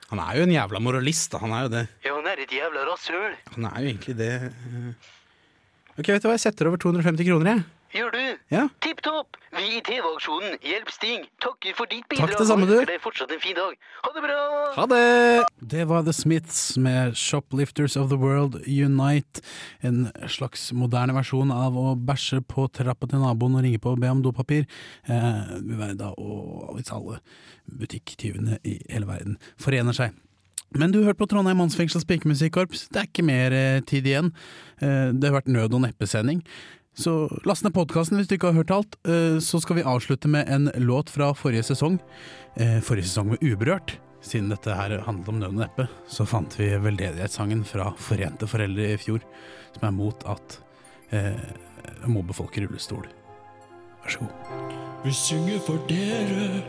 han 0.07 0.23
er 0.23 0.39
jo 0.39 0.47
en 0.47 0.55
jævla 0.55 0.81
moralist, 0.87 1.33
da, 1.35 1.43
han 1.43 1.51
er 1.57 1.67
jo 1.67 1.73
det. 1.75 1.83
Ja, 2.07 2.15
han 2.15 2.31
er 2.31 2.41
et 2.45 2.55
jævla 2.55 2.87
rasshøl. 2.87 3.35
Han 3.57 3.67
er 3.69 3.83
jo 3.83 3.91
egentlig 3.91 4.17
det. 4.23 4.33
Ok, 5.93 6.07
vet 6.09 6.23
du 6.23 6.29
hva, 6.29 6.33
jeg 6.37 6.47
setter 6.47 6.69
over 6.71 6.81
250 6.81 7.27
kroner, 7.27 7.49
jeg. 7.53 7.65
Gjør 7.93 8.09
du? 8.09 8.21
Ja. 8.49 8.63
Tipp 8.81 9.03
topp. 9.05 9.37
Vi 9.53 9.67
i 9.77 9.81
TV-aksjonen 9.85 10.55
Hjelp 10.65 10.89
Sting 10.89 11.27
takker 11.43 11.75
for 11.77 11.89
ditt 11.91 12.07
bidrag. 12.09 12.31
Takk 12.31 12.39
det 12.41 12.47
samme, 12.49 12.65
du. 12.65 12.79
Det 12.89 12.95
er 12.95 13.03
fortsatt 13.03 13.29
en 13.35 13.41
fin 13.43 13.53
dag. 13.53 13.75
Ha 14.01 14.13
det 14.15 14.23
bra! 14.25 14.39
Ha 14.79 14.87
det! 14.89 15.03
Det 15.75 15.85
var 15.91 16.01
The 16.07 16.15
Smiths 16.17 16.73
med 16.81 17.13
'Shoplifters 17.13 17.99
of 18.01 18.09
the 18.09 18.17
World 18.17 18.63
Unite'. 18.65 19.45
En 19.85 20.09
slags 20.25 20.71
moderne 20.73 21.13
versjon 21.13 21.53
av 21.53 21.77
å 21.77 21.93
bæsje 21.93 22.41
på 22.41 22.65
trappa 22.73 23.11
til 23.11 23.21
naboen 23.21 23.61
og 23.61 23.65
ringe 23.67 23.77
på 23.77 23.93
og 23.93 24.01
be 24.01 24.09
om 24.09 24.25
dopapir. 24.25 24.65
Eh, 25.05 25.55
vil 25.61 25.77
være 25.77 25.99
da 26.01 26.09
å, 26.17 26.73
hvis 26.73 26.89
alle 26.89 27.21
butikktyvene 27.69 28.57
i 28.65 28.79
hele 28.89 29.05
verden 29.05 29.37
forener 29.61 29.93
seg. 29.93 30.17
Men 30.77 30.93
du 30.93 31.01
hørte 31.03 31.21
på 31.21 31.29
Trondheim 31.29 31.59
Mannsfengsels 31.61 32.05
pikemusikkorps. 32.09 32.87
Det 32.93 33.01
er 33.01 33.09
ikke 33.09 33.25
mer 33.27 33.53
eh, 33.57 33.81
tid 33.89 34.07
igjen. 34.09 34.31
Eh, 34.81 35.11
det 35.13 35.29
har 35.29 35.37
vært 35.39 35.51
nød- 35.51 35.75
og 35.77 35.83
neppesending. 35.85 36.41
Så 36.93 37.25
last 37.49 37.65
ned 37.65 37.73
podkasten 37.73 38.19
hvis 38.19 38.29
du 38.29 38.35
ikke 38.37 38.51
har 38.51 38.61
hørt 38.61 38.73
alt. 38.73 38.97
Eh, 39.05 39.37
så 39.43 39.61
skal 39.61 39.79
vi 39.79 39.85
avslutte 39.85 40.29
med 40.31 40.49
en 40.49 40.71
låt 40.81 41.13
fra 41.13 41.31
forrige 41.37 41.69
sesong. 41.71 41.99
Forrige 42.85 43.09
sesong 43.09 43.31
med 43.33 43.41
Uberørt. 43.41 43.95
Siden 44.23 44.49
dette 44.49 44.71
her 44.71 45.01
handlet 45.03 45.29
om 45.29 45.39
nød 45.39 45.51
og 45.51 45.57
neppe, 45.65 45.87
så 46.07 46.23
fant 46.25 46.53
vi 46.55 46.69
veldedighetssangen 46.79 47.65
fra 47.67 47.89
Forente 47.99 48.47
foreldre 48.47 48.93
i 48.93 48.99
fjor, 49.01 49.23
som 49.75 49.87
er 49.89 49.95
mot 49.97 50.23
at 50.31 50.59
eh, 51.11 51.41
mobbefolk 52.07 52.55
i 52.57 52.63
rullestol. 52.63 53.03
Vær 54.03 54.15
så 54.15 54.23
god. 54.23 54.77
Vi 55.03 55.11
synger 55.17 55.59
for 55.67 55.83
dere, 55.89 56.63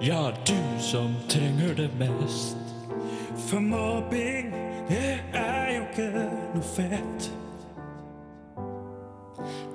ja, 0.00 0.30
du 0.48 0.56
som 0.80 1.12
trenger 1.28 1.76
det 1.76 1.90
mest. 2.00 2.65
For 3.46 3.60
mobbing, 3.60 4.54
det 4.88 5.20
er 5.32 5.68
jo 5.76 5.82
ikke 5.84 6.06
noe 6.54 6.62
fett. 6.66 7.28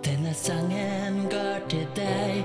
Denne 0.03 0.33
sangen 0.35 1.21
går 1.31 1.63
til 1.71 1.85
deg 1.95 2.41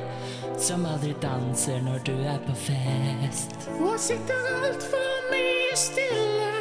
som 0.55 0.87
aldri 0.87 1.17
danser 1.19 1.83
når 1.83 2.05
du 2.07 2.13
er 2.15 2.39
på 2.47 2.55
fest. 2.69 3.59
Og 3.75 3.99
sitter 3.99 4.47
altfor 4.63 5.27
mye 5.33 5.75
stille 5.75 6.53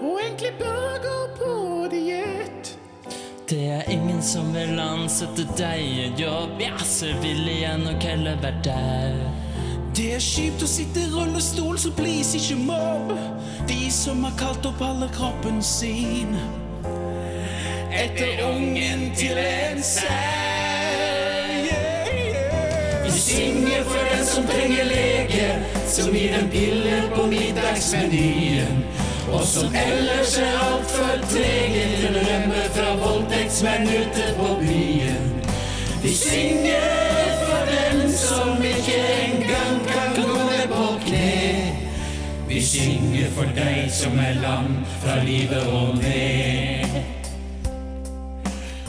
og 0.00 0.20
egentlig 0.22 0.54
bør 0.62 0.96
gå 1.04 1.16
på 1.36 1.54
diett. 1.92 2.72
Det 3.46 3.64
er 3.68 3.90
ingen 3.92 4.22
som 4.24 4.48
vil 4.56 4.80
ansette 4.80 5.44
deg 5.60 5.82
i 5.84 6.06
en 6.06 6.16
jobb. 6.24 6.56
ja, 6.64 6.78
så 6.80 7.12
vil 7.20 7.44
igjen 7.52 7.84
og 7.92 8.00
heller 8.00 8.40
være 8.40 8.64
der. 8.64 9.45
Det 9.96 10.10
er 10.12 10.20
kjipt 10.20 10.60
å 10.60 10.66
sitte 10.68 11.00
i 11.00 11.08
rullestol, 11.08 11.78
så 11.80 11.88
please 11.96 12.36
ikke 12.36 12.58
mobb 12.66 13.14
de 13.64 13.86
som 13.88 14.20
har 14.26 14.34
kalt 14.36 14.66
opp 14.68 14.82
alle 14.84 15.06
kroppen 15.14 15.62
sin. 15.64 16.34
Etter 17.96 18.42
ungen 18.44 19.06
til 19.16 19.40
en 19.40 19.80
yeah. 21.64 22.10
Vi 23.06 23.14
synger 23.14 23.88
for 23.88 24.04
den 24.12 24.26
som 24.28 24.44
trenger 24.50 24.84
lege, 24.90 25.48
som 25.88 26.12
gir 26.12 26.36
en 26.42 26.52
pille 26.52 27.00
på 27.16 27.24
middagsmenyen. 27.32 28.84
Og 29.32 29.48
som 29.48 29.72
ellers 29.72 30.36
er 30.44 30.60
altfor 30.66 31.24
trege 31.32 31.88
til 32.02 32.20
å 32.20 32.28
rømme 32.28 32.68
fra 32.76 32.92
voldtektsmenn 33.00 33.88
ute 33.88 34.28
på 34.36 34.52
byen. 34.60 35.34
Vi 36.04 36.12
synger 36.20 37.05
Vi 42.56 42.62
synger 42.64 43.26
for 43.36 43.50
deg 43.52 43.90
som 43.92 44.14
er 44.16 44.38
lam 44.40 44.78
fra 45.02 45.18
livet 45.20 45.66
og 45.68 45.98
ned. 45.98 46.94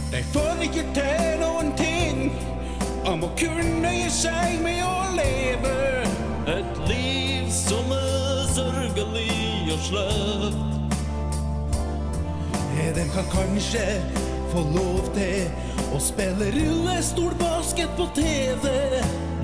De 0.08 0.21
får 0.32 0.63
ikke 0.63 0.86
til 0.95 1.34
noen 1.41 1.73
ting 1.75 2.21
om 3.12 3.27
å 3.27 3.32
kunne 3.36 3.91
gi 3.91 4.08
seg 4.21 4.63
med 4.63 4.80
å 4.88 4.95
leve. 5.17 5.75
Et 6.56 6.82
liv 6.93 7.51
som 7.51 7.91
er 7.91 8.47
sørgelig 8.56 9.75
og 9.75 9.86
sløvt. 9.89 10.65
De 12.95 13.08
kan 13.12 13.32
kanskje 13.36 13.88
få 14.53 14.63
lov 14.80 15.12
til 15.19 15.91
å 15.91 15.99
spille 16.08 16.53
rullestolbasket 16.56 17.99
på 17.99 18.13
TV. 18.15 18.77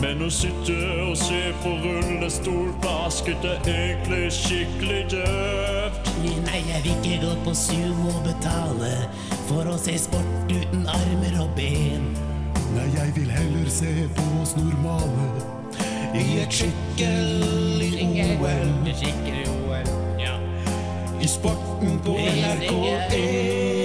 Men 0.03 0.19
å 0.19 0.27
sitte 0.27 0.73
og 0.99 1.13
se 1.15 1.37
på 1.63 1.69
rullestolbasket 1.79 3.45
er 3.47 3.67
egentlig 3.71 4.25
skikkelig 4.35 5.03
døvt. 5.13 6.09
Nei, 6.43 6.59
jeg 6.67 6.81
vil 6.83 6.97
ikke 6.97 7.19
gå 7.21 7.35
på 7.45 7.53
sumo 7.55 8.09
og 8.11 8.25
betale 8.25 8.89
for 9.47 9.69
å 9.71 9.77
se 9.79 9.95
sport 10.03 10.51
uten 10.51 10.83
armer 10.91 11.37
og 11.45 11.53
ben. 11.55 12.09
Nei, 12.73 12.89
jeg 12.97 13.13
vil 13.15 13.31
heller 13.31 13.69
se 13.71 13.93
på 14.17 14.25
oss 14.41 14.57
normale 14.59 15.29
i 16.19 16.25
et 16.43 16.59
skikkelig 16.59 18.09
OL. 18.41 18.75
Skikkelig 18.91 19.47
OL, 19.55 19.95
ja. 20.19 20.35
I 21.23 21.31
sporten 21.31 21.95
på 22.03 22.19
NRK1. 22.19 23.82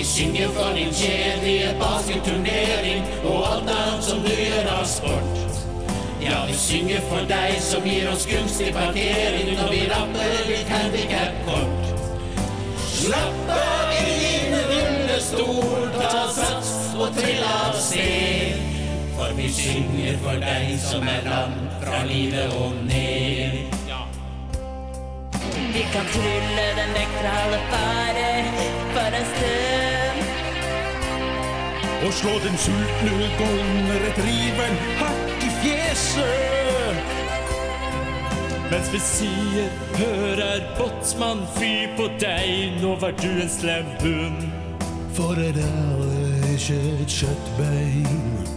Vi 0.00 0.04
synger 0.06 0.48
for 0.48 0.74
din 0.74 0.92
kjedelige 0.94 1.74
basketturnering 1.80 3.04
og 3.24 3.52
alt 3.52 3.70
annet 3.70 4.04
som 4.04 4.20
du 4.24 4.30
gjør 4.32 4.68
av 4.72 4.84
sport. 4.88 5.40
Ja, 6.22 6.38
vi 6.48 6.54
synger 6.56 7.02
for 7.10 7.26
deg 7.28 7.58
som 7.60 7.84
gir 7.84 8.06
oss 8.08 8.24
gunstig 8.30 8.70
parkering 8.72 9.50
når 9.58 9.68
vi 9.74 9.80
rapper 9.90 10.38
ditt 10.48 10.72
handikap-kort. 10.72 11.90
Slapp 12.94 13.52
av 13.56 13.92
i 13.98 14.14
din 14.22 14.56
rullestol, 14.70 15.84
ta 15.98 16.22
sats 16.38 16.72
og 16.96 17.12
trill 17.18 17.44
av 17.50 17.76
sted. 17.76 18.56
For 19.18 19.36
vi 19.36 19.50
synger 19.58 20.16
for 20.24 20.40
deg 20.46 20.80
som 20.86 21.04
er 21.12 21.28
lam 21.28 21.52
fra 21.84 22.00
livet 22.08 22.56
og 22.62 22.80
ned. 22.88 23.60
Vi 25.76 25.84
kan 25.92 26.10
trylle 26.16 26.66
den 26.80 26.96
vekk 26.96 27.14
fra 27.20 27.36
alle 27.44 27.62
farer 27.68 28.50
for 28.96 29.20
en 29.20 29.30
stund. 29.36 29.79
Og 32.04 32.12
slå 32.12 32.30
den 32.44 32.56
sultne 32.56 33.30
golden 33.38 33.90
retrieveren 34.04 34.76
hardt 35.00 35.44
i 35.44 35.50
fjeset. 35.62 36.96
Mens 38.70 38.92
vi 38.92 38.98
sier 38.98 39.68
'hør 39.98 40.38
er 40.52 40.60
båtsmann, 40.78 41.42
fy 41.56 41.72
på 41.96 42.06
deg', 42.20 42.80
nå 42.82 42.94
var 43.00 43.10
du 43.10 43.30
en 43.42 43.48
slem 43.48 43.86
hund. 44.00 44.40
For 45.12 45.34
det 45.34 45.56
er 45.56 46.52
ikke 46.54 46.80
et 47.02 47.10
kjøttbein. 47.18 48.48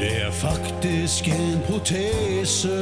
Det 0.00 0.22
er 0.22 0.30
faktisk 0.30 1.28
en 1.28 1.60
protese. 1.68 2.78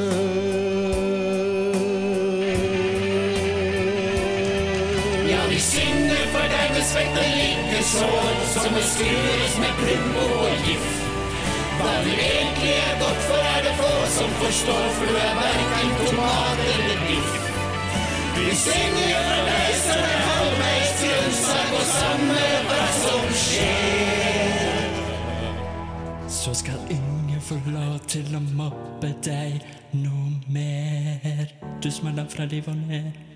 Ja, 5.31 5.41
vi 5.51 5.59
synger 5.59 6.25
for 6.33 6.47
deg 6.55 6.69
med 6.75 6.85
svett 6.93 7.19
og 7.19 7.27
sår 7.91 8.35
som 8.55 8.75
skures 8.93 9.55
med 9.63 9.73
Plumbo 9.81 10.25
og 10.45 10.57
gift. 10.67 10.97
Hva 11.81 11.93
du 12.05 12.11
egentlig 12.13 12.73
er 12.77 12.95
godt 13.03 13.23
for, 13.29 13.41
er 13.55 13.61
det 13.67 13.75
få 13.81 13.93
som 14.17 14.31
forstår, 14.43 14.85
for 14.97 15.05
du 15.11 15.15
er 15.17 15.35
verken 15.39 15.89
tomat 16.01 16.59
eller 16.73 16.99
biff. 17.07 17.31
Vi 18.37 18.51
synger 18.65 19.17
for 19.29 19.43
deg 19.49 19.71
som 19.85 20.05
er 20.11 20.21
halvveis 20.29 20.93
til 21.01 21.15
unnsak, 21.23 21.73
og 21.79 21.87
samme 21.95 22.45
hva 22.69 22.85
som 22.99 23.25
skjer. 23.45 24.85
Så 26.41 26.55
skal 26.63 26.81
ingen 26.99 27.41
få 27.49 27.59
lov 27.67 27.97
til 28.13 28.29
å 28.37 28.45
mobbe 28.53 29.11
deg 29.25 29.59
noe 29.97 30.31
mer. 30.53 31.51
Du 31.83 31.91
smeller 31.91 32.29
fra 32.31 32.45
liv 32.45 32.71
og 32.71 32.79
ned. 32.87 33.30